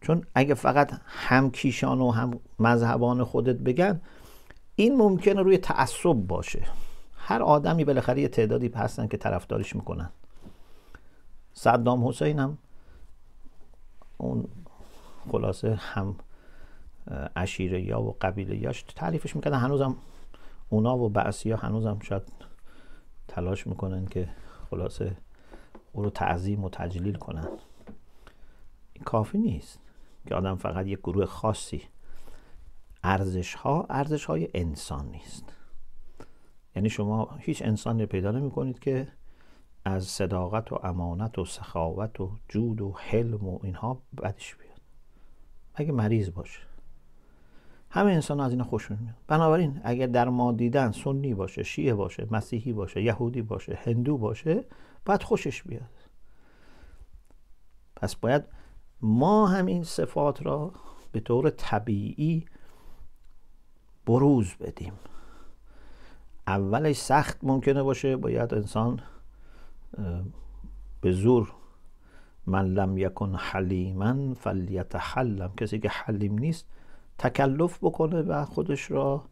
[0.00, 4.00] چون اگه فقط هم کیشان و هم مذهبان خودت بگن
[4.76, 6.62] این ممکنه روی تعصب باشه.
[7.26, 10.10] هر آدمی بالاخره یه تعدادی هستن که طرفدارش می‌کنن.
[11.52, 12.58] صدام حسین هم
[14.18, 14.48] اون
[15.32, 16.16] خلاصه هم
[17.36, 19.96] اشیره یا و قبیله یاش تعریفش می‌کنن هنوزم
[20.68, 22.22] اونا و بعثی ها هنوزم شاید
[23.28, 24.28] تلاش می‌کنن که
[24.70, 25.16] خلاصه
[25.92, 27.48] او رو تعظیم و تجلیل کنن.
[28.92, 29.78] این کافی نیست
[30.26, 31.82] که آدم فقط یک گروه خاصی.
[33.02, 35.53] ارزش ها ارزش های انسان نیست.
[36.76, 39.08] یعنی شما هیچ انسانی پیدا نمی کنید که
[39.84, 44.80] از صداقت و امانت و سخاوت و جود و حلم و اینها بدش بیاد.
[45.74, 46.60] اگه مریض باشه؟
[47.90, 49.14] همه انسان از این خوششون میاد.
[49.26, 54.64] بنابراین اگر در ما دیدن سنی باشه شیعه باشه مسیحی باشه یهودی باشه هندو باشه
[55.04, 55.90] باید خوشش بیاد.
[57.96, 58.44] پس باید
[59.00, 60.72] ما هم این صفات را
[61.12, 62.46] به طور طبیعی
[64.06, 64.92] بروز بدیم.
[66.46, 69.00] اولش سخت ممکنه باشه باید انسان
[71.00, 71.52] به زور
[72.46, 75.52] من لم یکن حلیما فلیتحلم.
[75.56, 76.66] کسی که حلیم نیست
[77.18, 79.24] تکلف بکنه و خودش را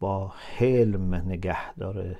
[0.00, 2.18] با حلم نگه داره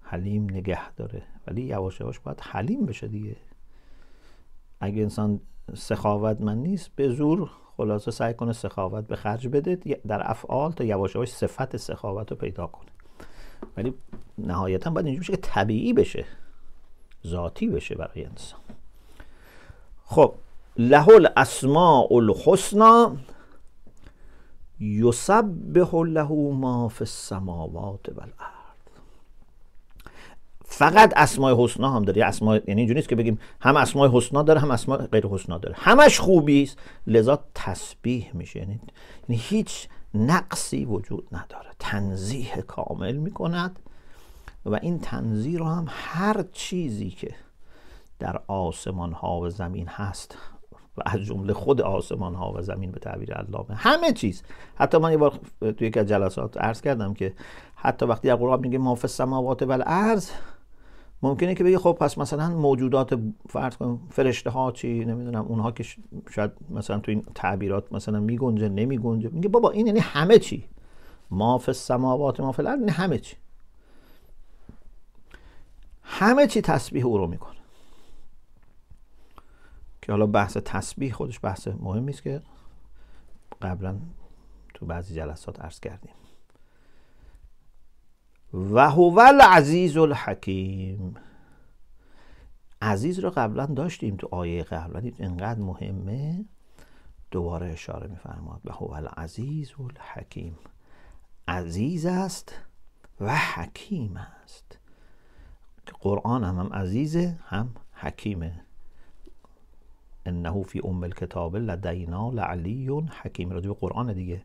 [0.00, 3.36] حلیم نگه داره ولی یواش یواش باید حلیم بشه دیگه.
[4.80, 5.40] اگه انسان
[5.74, 7.50] سخاوت من نیست به زور
[7.80, 9.76] خلاصه سعی کنه سخاوت به خرج بده
[10.06, 12.90] در افعال تا یواش یواش صفت سخاوت رو پیدا کنه.
[13.76, 13.94] ولی
[14.38, 16.24] نهایتا باید اینجوری بشه که طبیعی بشه
[17.26, 18.60] ذاتی بشه برای انسان.
[20.04, 20.34] خب
[20.76, 23.16] له الاسماء الحسنا
[24.80, 28.59] یسبح له ما فی السماوات والارض.
[30.72, 32.24] فقط اسماء حسنا هم داره.
[32.24, 35.74] اسماء یعنی اینجوری نیست که بگیم هم اسماء حسنا داره هم اسماء غیر حسنا داره.
[35.78, 36.78] همش خوبی است.
[37.06, 38.58] لذا تسبیح میشه.
[38.58, 38.80] یعنی,
[39.28, 41.70] یعنی هیچ نقصی وجود نداره.
[41.78, 43.78] تنزیه کامل می‌کند
[44.66, 47.34] و این تنزیه رو هم هر چیزی که
[48.18, 50.38] در آسمان ها و زمین هست
[50.96, 54.42] و از جمله خود آسمان ها و زمین به تعبیر علامه همه چیز.
[54.74, 57.34] حتی من یه بار توی یک از جلسات عرض کردم که
[57.74, 60.30] حتی وقتی در قرآن میگه ما فی السماوات و الارض
[61.22, 65.84] ممکنه که بگه خب پس مثلا موجودات فرض کنیم فرشته ها چی نمی‌دونم اونها که
[66.30, 69.28] شاید مثلا تو این تعبیرات مثلا میگنجه نمیگنجه.
[69.28, 70.68] میگه بابا این یعنی همه چی.
[71.30, 73.36] ما فی السماوات ما فی الارض یعنی همه چی.
[76.02, 77.56] همه چی تسبیح او رو می‌کنه.
[80.02, 82.42] که حالا بحث تسبیح خودش بحث مهمی است که
[83.62, 83.96] قبلا
[84.74, 86.12] تو بعضی جلسات عرض کردیم.
[88.54, 91.14] و هو العزیز الحکیم.
[92.82, 96.44] عزیز رو قبلا داشتیم تو آیه قبلا اینقدر مهمه
[97.30, 98.60] دوباره اشاره میفرماد.
[98.64, 100.58] و هو العزیز الحکیم.
[101.48, 102.54] عزیز است
[103.20, 104.78] و حکیم است.
[106.00, 108.60] قرآن هم, هم عزیزه هم حکیمه.
[110.26, 112.88] انه فی ام الکتاب لدینا لعلی
[113.22, 113.50] حکیم.
[113.50, 114.42] راجع به قرآن دیگه.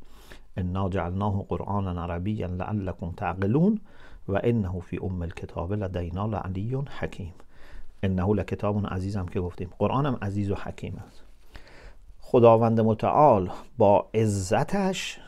[0.57, 3.81] انا جعلناه قرآنا عربیا لعلكم تعقلون
[4.27, 7.33] و انه فی ام الکتاب لدینا لعلی حکیم
[8.03, 9.69] انه لکتاب عزیزم که گفتیم.
[9.79, 11.23] قرآنم عزیز و حکیم است.
[12.19, 15.19] خداوند متعال با عزتش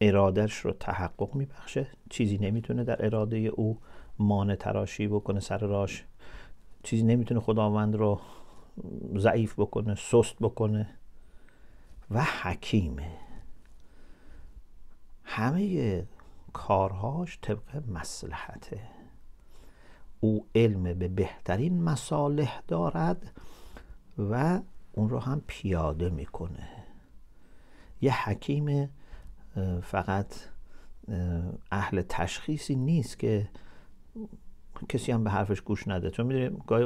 [0.00, 1.86] ارادش رو تحقق میبخشه.
[2.10, 3.78] چیزی نمی‌تونه در اراده او
[4.18, 6.04] مانع تراشی بکنه سر راش
[6.82, 8.20] چیزی نمی‌تونه خداوند رو
[9.16, 10.88] ضعیف بکنه سست بکنه.
[12.10, 13.16] و حکیمه.
[15.24, 16.06] همه
[16.52, 18.80] کارهاش طبق مسلحته.
[20.20, 23.32] او علم به بهترین مصالح دارد
[24.18, 24.60] و
[24.92, 26.68] اون رو هم پیاده می‌کنه.
[28.00, 28.90] یه حکیم
[29.82, 30.34] فقط
[31.70, 33.48] اهل تشخیصی نیست که
[34.88, 36.10] کسی هم به حرفش گوش نده.
[36.10, 36.84] چون می‌دونی گاهی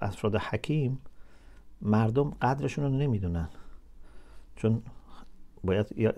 [0.00, 1.00] افراد حکیم
[1.82, 3.48] مردم قدرشون رو نمی‌دونن.
[4.56, 4.82] چون
[5.64, 6.14] باید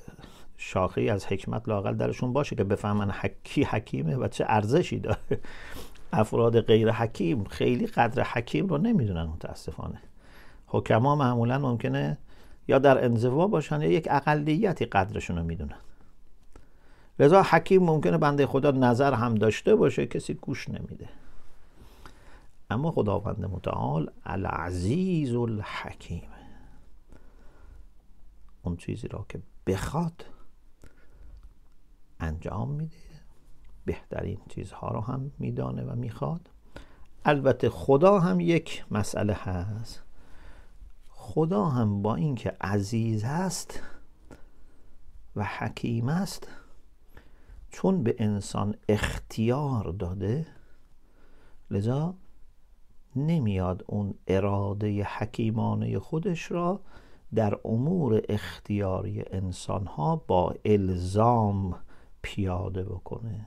[0.57, 5.41] شاخه از حکمت لاقل درشون باشه که بفهمن حکی حکیمه و چه ارزشی داره.
[6.13, 10.01] افراد غیر حکیم خیلی قدر حکیم رو نمی‌دونن متاسفانه.
[10.67, 12.19] حکما معمولا ممکنه
[12.69, 15.79] یا در انزوا باشن یا یک اقلیتی قدرشون رو می‌دونن.
[17.19, 21.09] لذا حکیم ممکنه بنده خدا نظر هم داشته باشه کسی گوش نمیده.
[22.71, 26.32] اما خداوند متعال العزیز الحکیم.
[28.63, 30.25] اون چیزی را که بخواد
[32.21, 32.97] انجام میده.
[33.85, 36.51] بهترین چیزها رو هم میدانه و می‌خواد.
[37.25, 40.03] البته خدا هم یک مسئله هست.
[41.09, 43.83] خدا هم با اینکه عزیز است
[45.37, 46.49] و حکیم است
[47.71, 50.47] چون به انسان اختیار داده
[51.71, 52.15] لذا
[53.17, 56.81] نمیاد اون اراده حکیمانه خودش را
[57.35, 61.79] در امور اختیاری انسان ها با الزام
[62.23, 63.47] پیاده بکنه.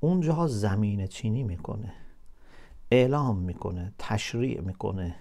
[0.00, 1.92] اونجا زمین چینی می‌کنه
[2.90, 5.14] اعلام می‌کنه تشریع می‌کنه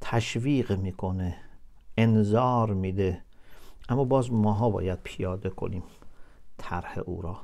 [0.00, 1.36] تشویق می‌کنه
[1.96, 3.22] انذار میده.
[3.88, 5.82] اما باز ماها باید پیاده کنیم
[6.58, 7.40] طرح او را.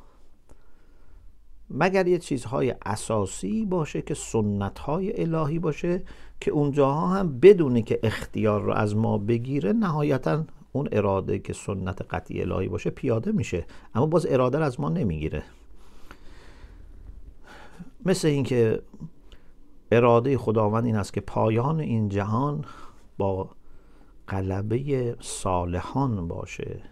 [1.70, 6.02] مگر یه چیزهای اساسی باشه که سنت های الهی باشه؟
[6.44, 12.02] که اونجاها هم بدونه که اختیار رو از ما بگیره نهایتا اون اراده که سنت
[12.14, 13.66] قطعی الهی باشه پیاده میشه.
[13.94, 15.42] اما باز اراده رو از ما نمی‌گیره.
[18.06, 18.82] مثل اینکه
[19.92, 22.64] اراده خداوند این است که پایان این جهان
[23.18, 23.50] با
[24.26, 26.82] قلبه صالحان باشه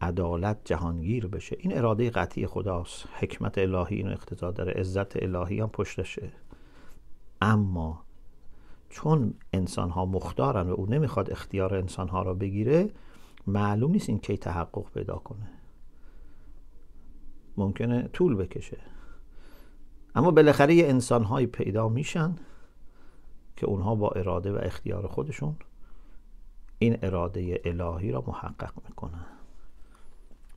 [0.00, 1.56] عدالت جهانگیر بشه.
[1.60, 3.08] این اراده قطعی خداست.
[3.20, 4.72] حکمت الهی اینو اقتضا داره.
[4.72, 6.32] عزت الهی هم پشتشه.
[7.42, 8.03] اما
[8.94, 12.90] چون انسان ها مختارن و او نمی‌خواد اختیار انسان ها را بگیره
[13.46, 15.50] معلوم نیست این کی تحقق پیدا کنه.
[17.56, 18.78] ممکنه طول بکشه.
[20.14, 22.36] اما بالاخره یه انسان هایی پیدا میشن
[23.56, 25.56] که اونها با اراده و اختیار خودشون
[26.78, 29.26] این اراده الهی را محقق می‌کنن.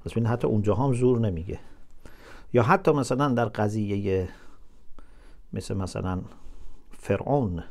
[0.05, 1.59] پس ببین حتی اونجا هم زور نمیگه.
[2.53, 4.29] یا حتی مثلا در قضیه
[5.53, 6.21] مثل مثلا
[6.91, 7.63] فرعون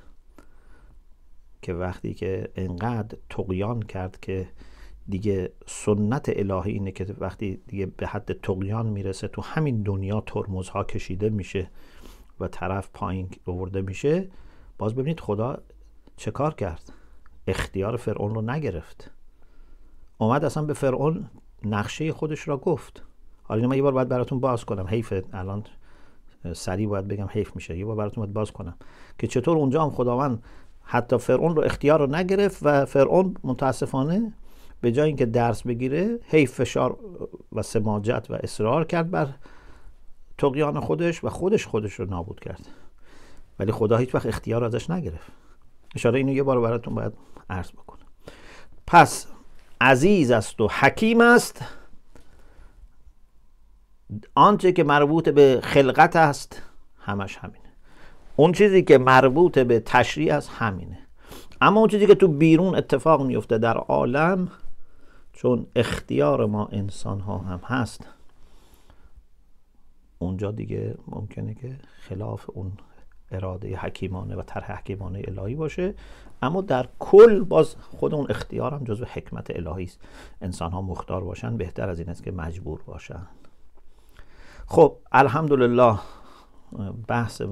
[1.67, 4.49] که وقتی که انقدر تقیان کرد که
[5.09, 10.85] دیگه سنت الهی اینه که وقتی دیگه به حد تقیان می‌رسه تو همین دنیا ترمزها
[10.85, 11.71] کشیده میشه
[12.41, 14.29] و طرف پایین آورده میشه
[14.79, 15.59] باز ببینید خدا
[16.17, 16.93] چه کار کرد؟
[17.47, 19.11] اختیار فرعون رو نگرفت.
[20.19, 21.31] اومد اصلا به فرعون
[21.65, 23.03] نقشه خودش را گفت.
[23.43, 24.87] حالا من یه بار باید براتون باز کنم.
[24.87, 25.65] حیف الان
[26.53, 27.79] سریع باید بگم حیف میشه.
[27.79, 28.77] یه بار براتون باید باز کنم.
[29.19, 30.43] که چطور اونجا هم خداوند
[30.89, 34.33] حتی فرعون رو اختیار رو نگرفت و فرعون متاسفانه
[34.81, 36.99] به جای اینکه درس بگیره هی فشار
[37.53, 39.29] و سماجت و اصرار کرد بر
[40.39, 42.69] تقیان خودش و خودش خودش رو نابود کرد.
[43.59, 45.33] ولی خدا هیچ وقت اختیار ازش نگرفت.
[45.95, 47.13] اشاره اینو یه بار براتون باید
[47.51, 48.07] عرض بکنم.
[48.87, 49.27] پس
[49.81, 51.65] عزیز است و حکیم است.
[54.35, 56.63] آنچه که مربوط به خلقت است
[56.99, 57.66] همش همینه.
[58.37, 60.99] اون چیزی که مربوط به تشریع است همینه.
[61.61, 64.49] اما اون چیزی که تو بیرون اتفاق میفته در عالم
[65.33, 68.07] چون اختیار ما انسان ها هم هست
[70.19, 72.73] اونجا دیگه ممکنه که خلاف اون
[73.31, 75.95] اراده حکیمانه و طرح حکیمانه الهی باشه.
[76.43, 80.01] اما در کل باز خود اون اختیار هم جزو حکمت الهی است.
[80.41, 83.27] انسان ها مختار باشن بهتر از این است که مجبور باشن.
[84.67, 85.99] خب الحمدلله
[87.09, 87.43] بحث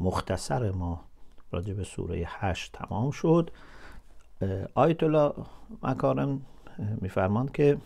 [0.00, 1.00] مختصر ما
[1.52, 3.50] راجع به سوره هشت تمام شد.
[4.74, 5.32] آیت الله
[5.82, 6.42] مکارم
[7.00, 7.78] میفرماند که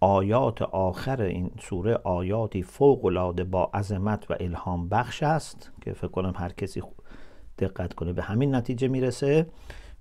[0.00, 6.08] آیات آخر این سوره آیاتی فوق العاده با عظمت و الهام بخش است که فکر
[6.08, 6.82] کنم هر کسی
[7.58, 9.46] دقت کنه به همین نتیجه می‌رسه.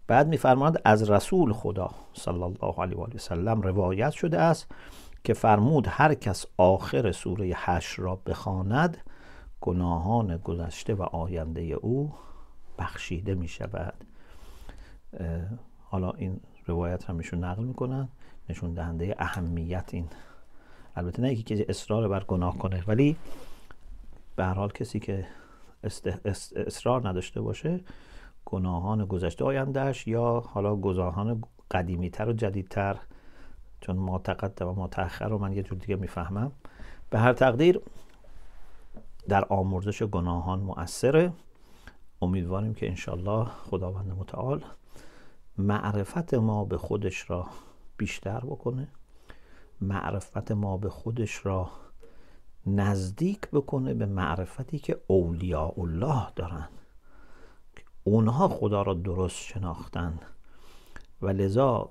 [0.08, 4.72] بعد میفرماند از رسول خدا صلی الله علیه و سلم روایت شده است
[5.24, 8.98] که فرمود هر کس آخر سوره هشت را بخواند
[9.62, 12.14] گناهان گذشته و آینده او
[12.80, 13.94] بخشیده می شود.
[15.84, 18.10] حالا این روایت هم میشون نقل می‌کنن
[18.50, 20.08] نشون دهنده اهمیت این.
[20.96, 23.16] البته نه که اصرار بر گناه کنه ولی
[24.36, 25.28] به هر حال کسی که
[26.56, 27.80] اصرار نداشته باشه
[28.46, 32.98] گناهان گذشته آیندهش یا حالا گناهان قدیمیتر و جدیدتر
[33.82, 36.52] چون ما تقدم و ما تأخر رو من یه جور دیگه می‌فهمم.
[37.10, 37.82] به هر تقدیر
[39.28, 41.34] در آمرزش گناهان مؤثره.
[42.22, 44.64] امیدواریم که انشالله خداوند متعال
[45.58, 47.48] معرفت ما به خودش را
[47.98, 48.88] بیشتر بکنه
[49.82, 51.70] معرفت ما به خودش را
[52.66, 56.70] نزدیک بکنه به معرفتی که اولیاء الله دارن.
[58.04, 60.20] اونها خدا را درست شناختن.
[61.22, 61.90] و لذا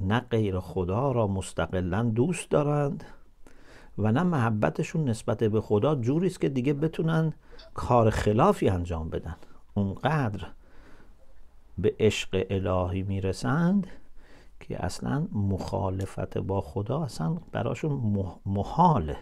[0.00, 3.04] نه غیر خدا را مستقلا دوست دارند
[3.98, 7.32] و نه محبتشون نسبت به خدا جوری است که دیگه بتونن
[7.74, 9.36] کار خلافی انجام بدن.
[9.74, 10.46] اونقدر
[11.78, 13.86] به عشق الهی می‌رسند
[14.60, 18.16] که اصلا مخالفت با خدا اصلا براشون
[18.46, 19.16] محاله.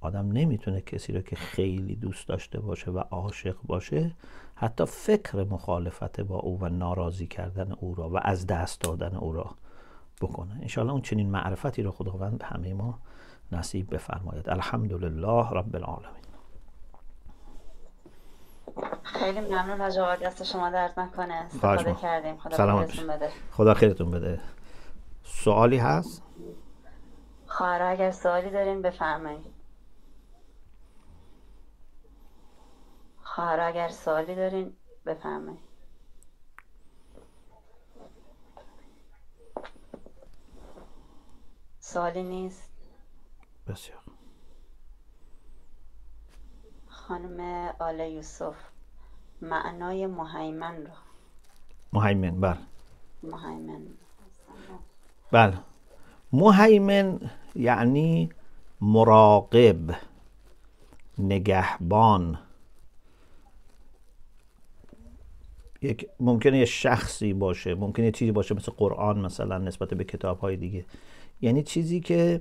[0.00, 4.16] آدم نمی‌تونه کسی رو که خیلی دوست داشته باشه و عاشق باشه
[4.54, 9.32] حتی فکر مخالفت با او و ناراضی کردن او را و از دست دادن او
[9.32, 9.50] را
[10.22, 10.58] بکنه.
[10.62, 12.98] انشاءالله اون چنین معرفتی رو خداوند به همه ما
[13.52, 14.50] نصیب بفرماید.
[14.50, 16.22] الحمدلله رب العالمین.
[19.02, 21.34] خیلی ممنون از آقا دست شما درد نکنه.
[21.34, 22.36] استفاده کردیم.
[22.36, 23.30] خدا خیرتون بده.
[23.50, 24.40] خدا خیرتون بده.
[25.24, 26.22] سوالی هست؟
[27.46, 29.46] خواهر اگر سوالی دارین بفرمایید.
[33.22, 34.72] خواهر اگر سوالی دارین
[35.06, 35.71] بفرمایید.
[41.92, 42.70] سوالی نیست؟
[43.68, 43.98] بسیار.
[46.88, 48.54] خانم آل یوسف
[49.42, 50.92] معنای مهیمن را
[51.92, 52.58] مهیمن بله.
[53.22, 53.82] مهیمن.
[55.32, 55.58] بله.
[56.32, 58.30] مهیمن یعنی
[58.80, 59.96] مراقب
[61.18, 62.38] نگهبان.
[65.82, 70.38] یک ممکنه یه شخصی باشه ممکنه یه چیزی باشه مثل قرآن مثلا نسبت به کتاب
[70.38, 70.84] های دیگه.
[71.42, 72.40] یعنی چیزی که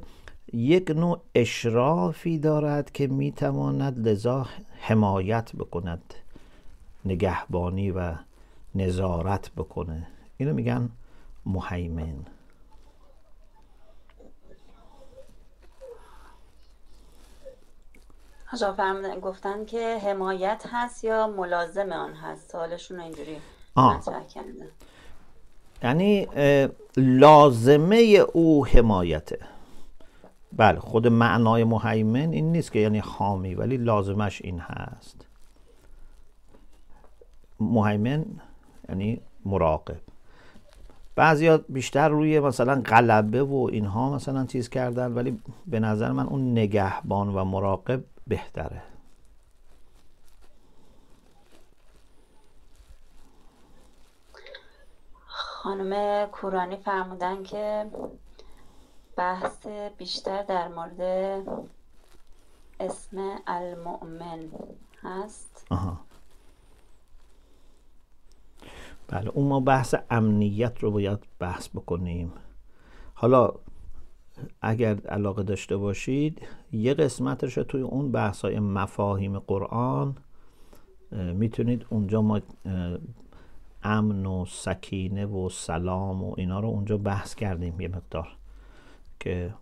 [0.53, 4.47] یک نوع اشرافی دارد که می‌تواند لذا
[4.79, 6.13] حمایت بکند
[7.05, 8.15] نگهبانی و
[8.75, 10.07] نظارت بکنه.
[10.37, 10.89] اینو میگن
[11.45, 12.25] مهیمن.
[18.45, 23.37] حاجا فرمودن گفتن که حمایت هست یا ملازم آن هست؟ سوالشون اینجوری
[23.77, 24.67] مطرح کردن.
[25.83, 26.27] یعنی
[26.97, 27.97] لازمه
[28.33, 29.39] او حمایته.
[30.53, 35.25] بله خود معنای مهیمن این نیست که یعنی حامی ولی لازمش این هست.
[37.59, 38.25] مهیمن
[38.89, 39.99] یعنی مراقب.
[41.15, 46.51] بعضیا بیشتر روی مثلا غلبه و اینها مثلا چیز کردن ولی به نظر من اون
[46.51, 48.81] نگهبان و مراقب بهتره.
[55.61, 57.85] خانم کورانی فرمودن که
[59.15, 61.01] بحث بیشتر در مورد
[62.79, 64.39] اسم المؤمن
[65.01, 65.99] هست آها.
[69.07, 72.33] بله اون ما بحث امنیت رو باید بحث بکنیم
[73.13, 73.51] حالا
[74.61, 76.41] اگر علاقه داشته باشید
[76.71, 80.15] یه قسمتش رو توی اون بحث های مفاهیم قرآن
[81.11, 82.41] می‌تونید اونجا ما
[83.83, 88.27] امن و سکینه و سلام و اینا رو اونجا بحث کردیم یه مقدار
[89.19, 89.53] که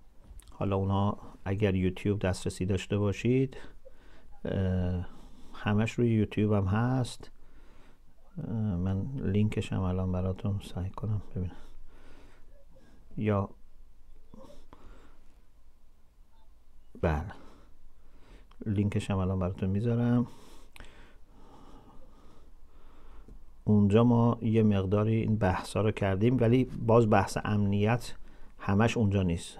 [0.51, 3.57] حالا اونا اگر یوتیوب دسترسی داشته باشید
[5.53, 7.32] همش روی یوتیوب هم هست.
[8.78, 11.51] من لینکش هم الان براتون سعی کنم ببینم.
[13.17, 13.49] یا
[17.01, 17.32] بله.
[18.65, 20.28] لینکش هم الان براتون می‌ذارم.
[23.70, 28.13] اونجا ما یه مقداری این بحث رو کردیم ولی باز بحث امنیت
[28.59, 29.57] همش اونجا نیست.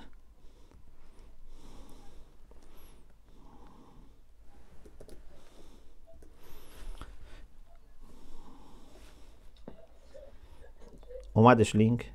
[11.34, 12.12] اومدش لینک؟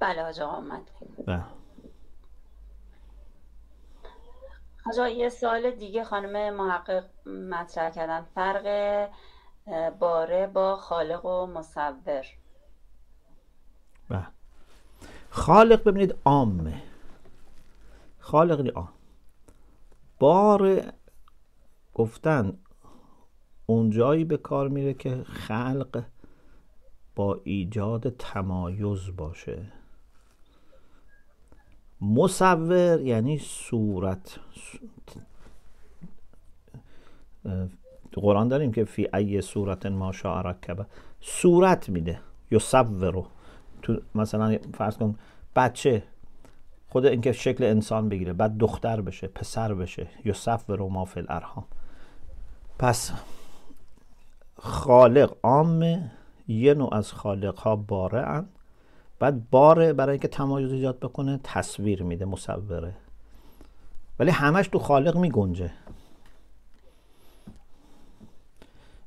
[0.00, 0.90] بله آجا اومد.
[1.26, 1.44] بله.
[4.86, 8.22] آجا یه سال دیگه خانم محقق مطرح کردن.
[8.34, 8.66] فرق
[9.98, 12.24] باره با خالق و مصور.
[14.08, 14.26] بله.
[15.30, 16.82] خالق ببینید عامه.
[18.18, 18.88] خالق عام.
[20.18, 20.92] بار
[21.94, 22.58] گفتن
[23.66, 26.04] اونجایی به کار میره که خلق
[27.14, 29.72] با ایجاد تمایز باشه.
[32.00, 34.38] مصور یعنی صورت.
[38.20, 40.86] قرآن داریم که فی ای صورت ما شاء رکبه
[41.20, 42.20] صورت میده.
[42.50, 43.24] یصور
[43.82, 45.14] تو مثلا فرض کن
[45.56, 46.02] بچه
[46.88, 51.64] خود اینکه شکل انسان بگیره بعد دختر بشه پسر بشه یصور ما فی الارحام.
[52.78, 53.12] پس
[54.56, 56.10] خالق عامه
[56.48, 58.48] یه نوع از خالق ها باره ان
[59.18, 62.94] بعد باره برای اینکه تمایز ایجاد بکنه تصویر میده مصوره.
[64.18, 65.30] ولی همش تو خالق می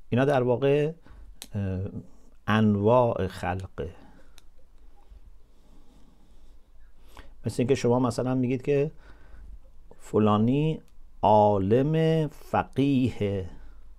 [0.10, 0.94] اینا در واقع
[2.48, 3.96] انواع خلقه.
[7.46, 8.92] مثل اینکه شما مثلا میگید که
[10.00, 10.82] فلانی
[11.22, 13.50] عالم فقیه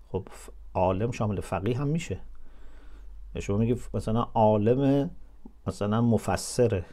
[0.09, 0.28] خب
[0.74, 2.20] عالم شامل فقیه هم میشه.
[3.40, 5.11] شما میگی مثلا عالم
[5.66, 6.84] مثلا مفسره.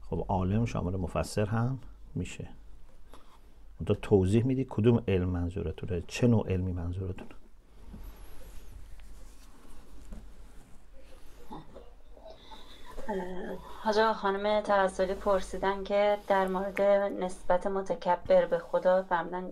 [0.00, 1.78] خب عالم شامل مفسر هم
[2.14, 2.48] میشه.
[3.86, 7.30] تو توضیح میدی کدوم علم منظورتونه؟ چه نوع علمی منظورتونه؟
[13.82, 16.80] حاجا خانم توسلی پرسیدن که در مورد
[17.20, 19.44] نسبت متکبر به خدا فرمودن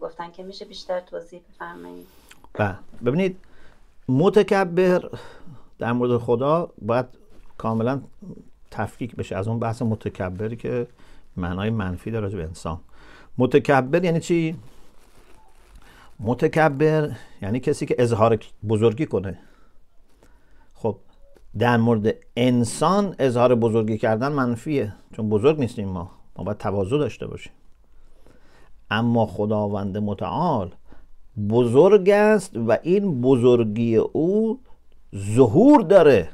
[0.00, 2.06] گفتن که میشه بیشتر توضیح بفرمایید.
[2.54, 2.74] بله.
[3.04, 3.36] ببینید
[4.08, 5.10] متکبر
[5.78, 7.06] در مورد خدا باید
[7.58, 8.00] کاملا
[8.70, 10.86] تفکیک بشه از اون بحث متکبری که
[11.36, 12.80] معنای منفی داره به انسان.
[13.38, 14.56] متکبر یعنی چی؟
[16.20, 17.10] متکبر
[17.42, 19.38] یعنی کسی که اظهار بزرگی کنه.
[20.74, 20.96] خب
[21.58, 24.94] در مورد انسان اظهار بزرگی کردن منفیه.
[25.16, 26.10] چون بزرگ نیستیم ما.
[26.36, 27.52] ما باید تواضع داشته باشیم.
[28.90, 30.70] اما خداوند متعال
[31.50, 34.60] بزرگ است و این بزرگی او
[35.16, 36.28] ظهور داره.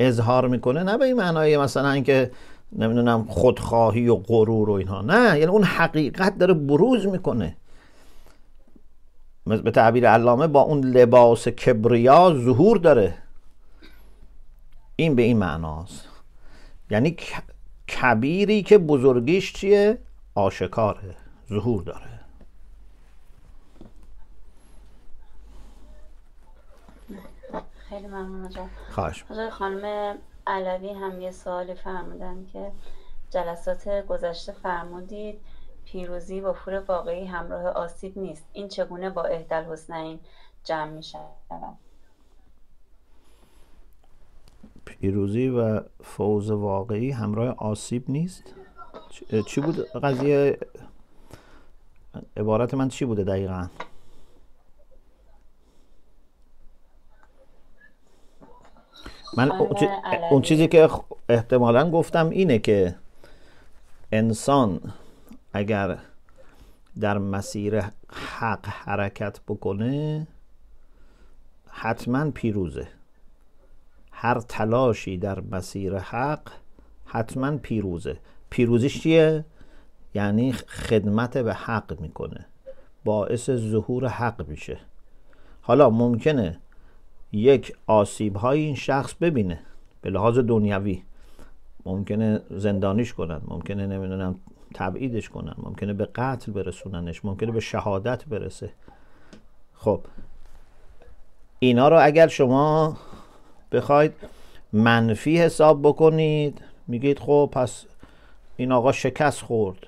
[0.00, 2.30] اظهار می‌کنه نه به این معنای مثلا اینکه
[2.72, 5.02] نمی‌دونم خودخواهی و غرور و اینها.
[5.02, 7.56] نه یعنی اون حقیقت داره بروز می‌کنه.
[9.46, 13.14] به تعبیر علامه با اون لباس کبریا ظهور داره.
[14.96, 16.08] این به این معناست.
[16.90, 17.16] یعنی
[17.88, 19.98] کبیری که بزرگیش چیه؟
[20.34, 21.16] آشکاره
[21.48, 22.20] ظهور داره.
[27.88, 28.50] خیلی ممنون
[28.90, 29.24] خواهش.
[29.52, 32.72] خانم علوی هم یه سوالی فرمودن که
[33.30, 35.40] جلسات گذشته فرمودید
[35.84, 38.46] پیروزی با فور واقعی همراه آسیب نیست.
[38.52, 40.20] این چگونه با اهدل حسنین
[40.64, 41.78] جمع می شود
[45.04, 48.42] پیروزی و فوز واقعی همراه آسیب نیست؟
[49.46, 50.58] چی بود قضیه؟
[52.36, 53.68] عبارت من چی بوده دقیقا؟
[59.36, 59.50] من
[60.30, 60.88] اون چیزی که
[61.28, 62.94] احتمالا گفتم اینه که
[64.12, 64.80] انسان
[65.52, 65.98] اگر
[67.00, 67.82] در مسیر
[68.12, 70.26] حق حرکت بکنه
[71.68, 72.88] حتما پیروزه.
[74.24, 76.50] هر تلاشی در مسیر حق
[77.04, 78.16] حتما پیروزه.
[78.50, 79.44] پیروزیش چیه؟
[80.14, 82.46] یعنی خدمت به حق می‌کنه.
[83.04, 84.78] باعث ظهور حق میشه.
[85.62, 86.58] حالا ممکنه
[87.32, 89.58] یک آسیب های این شخص ببینه.
[90.02, 91.02] به لحاظ دنیوی
[91.86, 93.40] ممکنه زندانیش کنن.
[93.48, 94.34] ممکنه نمی‌دونم
[94.74, 95.54] تبعیدش کنن.
[95.56, 97.24] ممکنه به قتل برسوننش.
[97.24, 98.70] ممکنه به شهادت برسه.
[99.74, 100.00] خب.
[101.58, 102.96] اینا رو اگر شما
[103.74, 104.12] بخواید
[104.72, 106.60] منفی حساب بکنید.
[106.88, 107.84] میگید خب پس
[108.56, 109.78] این آقا شکست خورد.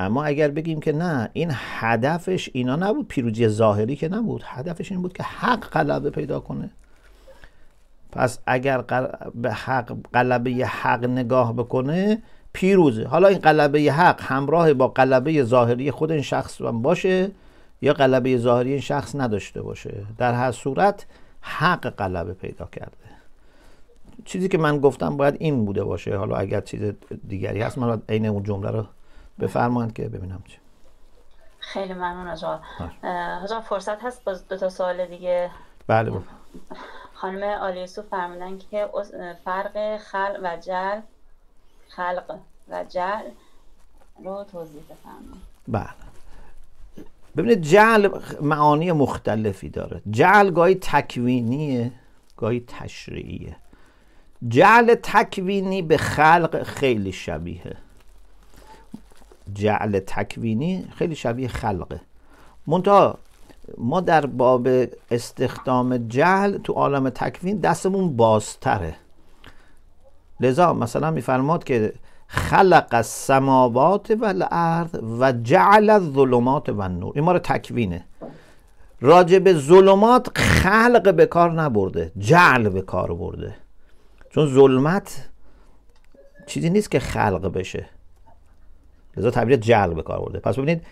[0.00, 4.42] اما اگر بگیم که نه این هدفش اینا نبود پیروزی ظاهری که نبود.
[4.44, 6.70] هدفش این بود که حق غلبه پیدا کنه.
[8.12, 8.84] پس اگر
[9.34, 12.22] به حق غلبه حق نگاه بکنه
[12.52, 13.04] پیروزه.
[13.04, 17.30] حالا این قلبه حق همراه با قلبه ظاهری خود این شخص باشه
[17.82, 19.94] یا قلبه ظاهری این شخص نداشته باشه.
[20.18, 21.06] در هر صورت
[21.46, 22.96] حق قلبه پیدا کرده.
[24.24, 26.16] چیزی که من گفتم باید این بوده باشه.
[26.16, 26.92] حالا اگر چیز
[27.28, 28.86] دیگری هست من عین اون جمله رو
[29.40, 30.58] بفرمایید که ببینم چی.
[31.58, 32.60] خیلی ممنون آجا
[33.42, 35.50] آجا فرصت هست باز دو تا سوال دیگه؟
[35.86, 36.12] بله
[37.14, 38.88] خانم آلیسو فرمودن که
[39.44, 41.00] فرق خلق و جل
[41.88, 42.38] خلق
[42.68, 43.22] و جل
[44.24, 45.42] رو توضیح بفرمایید.
[45.68, 46.05] بله.
[47.36, 48.08] ببینید جعل
[48.40, 50.02] معانی مختلفی داره.
[50.10, 51.92] جعل گاهی تکوینیه
[52.36, 53.56] گاهی تشریعیه.
[54.48, 57.76] جعل تکوینی به خلق خیلی شبیه
[59.54, 62.00] جعل تکوینی خیلی شبیه خلقه.
[62.66, 63.18] منتها
[63.78, 64.68] ما در باب
[65.10, 68.96] استخدام جعل تو عالم تکوین دستمون بازتره.
[70.40, 71.92] لذا مثلا میفرماد که
[72.28, 78.04] خلق السماوات و الارض و جعل الظلمات و النور این ما رو تکوینه.
[79.00, 83.54] راجع به ظلمات خلق به کار نبرده جعل به کار برده.
[84.30, 85.28] چون ظلمت
[86.46, 87.86] چیزی نیست که خلق بشه.
[89.16, 90.38] لذا تعبیر جعل به کار برده.
[90.38, 90.82] پس ببینید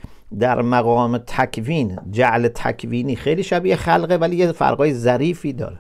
[0.41, 5.79] در مقام تکوین جعل تکوینی خیلی شبیه خلقه ولی یه فرقای ظریفی داره.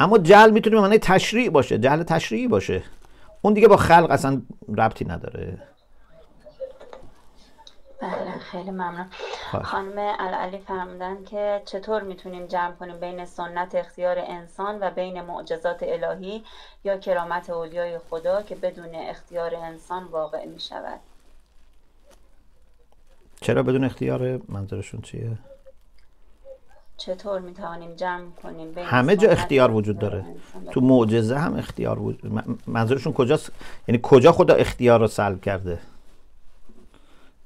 [0.00, 2.82] اما جعل می‌تونه معنی تشریع باشه جعل تشریعی باشه.
[3.42, 4.42] اون دیگه با خلق اصلا
[4.78, 5.58] ربطی نداره.
[8.00, 9.06] بله خیلی ممنون.
[9.64, 15.82] خانم العلی فرمودن که چطور می‌تونیم جمع کنیم بین سنت اختیار انسان و بین معجزات
[15.82, 16.44] الهی
[16.84, 21.00] یا کرامت اولیای خدا که بدون اختیار انسان واقع می‌شود؟
[23.40, 25.38] چرا بدون اختیار منظورشون چیه؟
[26.98, 30.24] چطور می توانیم جمع کنیم همه جا اختیار وجود داره.
[30.70, 33.52] تو معجزه هم اختیار وجود منظورشون کجاست؟
[33.88, 35.78] یعنی کجا خدا اختیار رو سلب کرده؟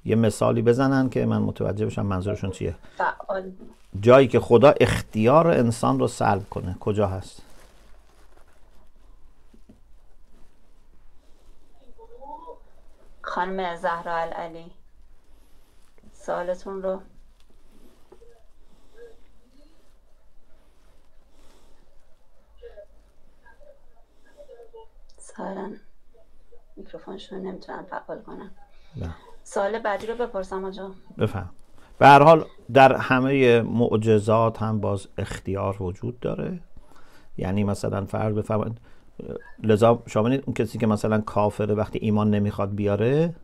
[0.04, 2.74] یه مثالی بزنن که من متوجه بشم منظورشون چیه.
[2.96, 3.52] فعال.
[4.00, 7.42] جایی که خدا اختیار انسان رو سلب کنه کجا هست؟
[13.22, 14.70] خانم زهرا العلی
[16.12, 17.00] سوالتون رو
[25.36, 25.76] سالن
[26.76, 28.50] میکروفونشون نمی‌تونن فعال کنن
[28.96, 29.14] نه.
[29.44, 30.90] سال بعدی رو بپرسم آجا.
[31.18, 31.50] بفهم.
[31.98, 36.60] به هر حال در همه معجزات هم باز اختیار وجود داره.
[37.38, 38.78] یعنی مثلا فرض بفرمایید
[39.62, 43.34] لذا شما اون کسی که مثلا کافره وقتی ایمان نمی‌خواد بیاره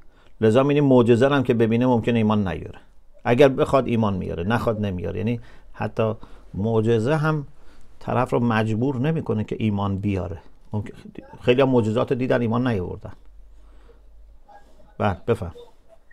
[0.41, 2.78] لذا می‌بینید معجزه هم که ببینه ممکنه ایمان نیاره.
[3.24, 5.18] اگر بخواد ایمان میاره نخواد نمیاره.
[5.18, 5.41] یعنی
[5.72, 6.14] حتی
[6.55, 7.47] معجزه هم
[8.01, 10.39] طرف رو مجبور نمی‌کنه که ایمان بیاره.
[11.43, 13.12] خیلی هم معجزات دیدن ایمان نیاوردن.
[14.99, 15.55] بله بفهم.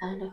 [0.02, 0.32] بله.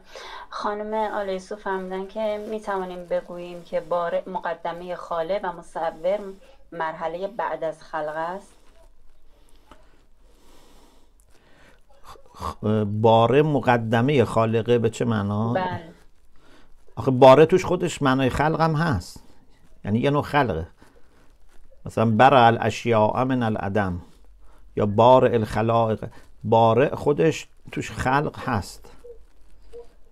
[0.51, 6.19] خانم آلیسو فهمیدن که می توانیم بگوییم که بار مقدمه خاله و مصور
[6.73, 8.53] مرحله بعد از خلق است.
[13.01, 15.93] باره مقدمه خالقه به چه معنا؟ بله.
[16.97, 19.23] آخه باره توش خودش معنای خلق هم هست.
[19.85, 20.67] یعنی یه نوع خلقه.
[21.87, 24.03] مثلا برا الاشیاء من العدم.
[24.77, 26.05] یا بار الخلائق.
[26.45, 28.93] باره خودش توش خلق هست.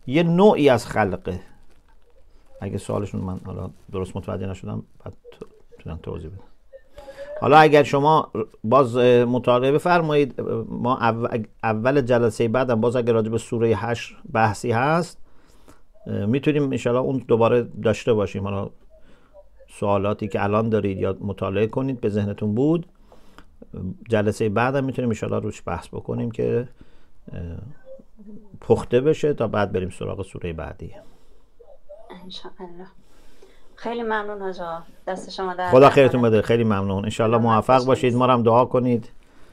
[0.07, 1.41] یه نوعی از خلقه.
[2.61, 5.13] اگه سوالشون من حالا درست متوجه نشدم بعد
[5.79, 6.45] تونم توضیح بدم.
[7.41, 8.31] حالا اگر شما
[8.65, 8.97] باز
[9.27, 10.99] مطالعه بفرمایید ما
[11.63, 15.19] اول جلسه بعدم باز اگر راجع به سوره 8 بحثی هست
[16.07, 18.45] می‌تونیم انشاءالله اون دوباره داشته باشیم.
[18.45, 18.71] حالا
[19.69, 22.87] سوالاتی که الان دارید یا مطالعه کنید به ذهنتون بود.
[24.09, 26.69] جلسه بعدم می‌تونیم ان روش بحث بکنیم که
[28.61, 30.95] پخته بشه تا بعد بریم سراغ سوره بعدی.
[32.25, 32.87] انشاءالله.
[33.75, 36.43] خیلی ممنون آجا دست شما در خدا خیرتون بده.
[36.43, 37.05] خیلی ممنون.
[37.05, 38.15] انشالله موفق باشید.
[38.15, 39.11] ما هم دعا کنید.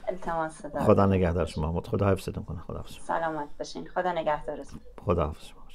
[0.07, 1.81] التماس خدا نگهدار شما.
[1.81, 2.59] خدا حفظتون کنه.
[2.67, 2.93] خدا حفظ.
[2.99, 3.87] سلامت باشین.
[3.87, 4.79] خدا نگهدارتون.
[5.05, 5.66] خدا حفظ شما.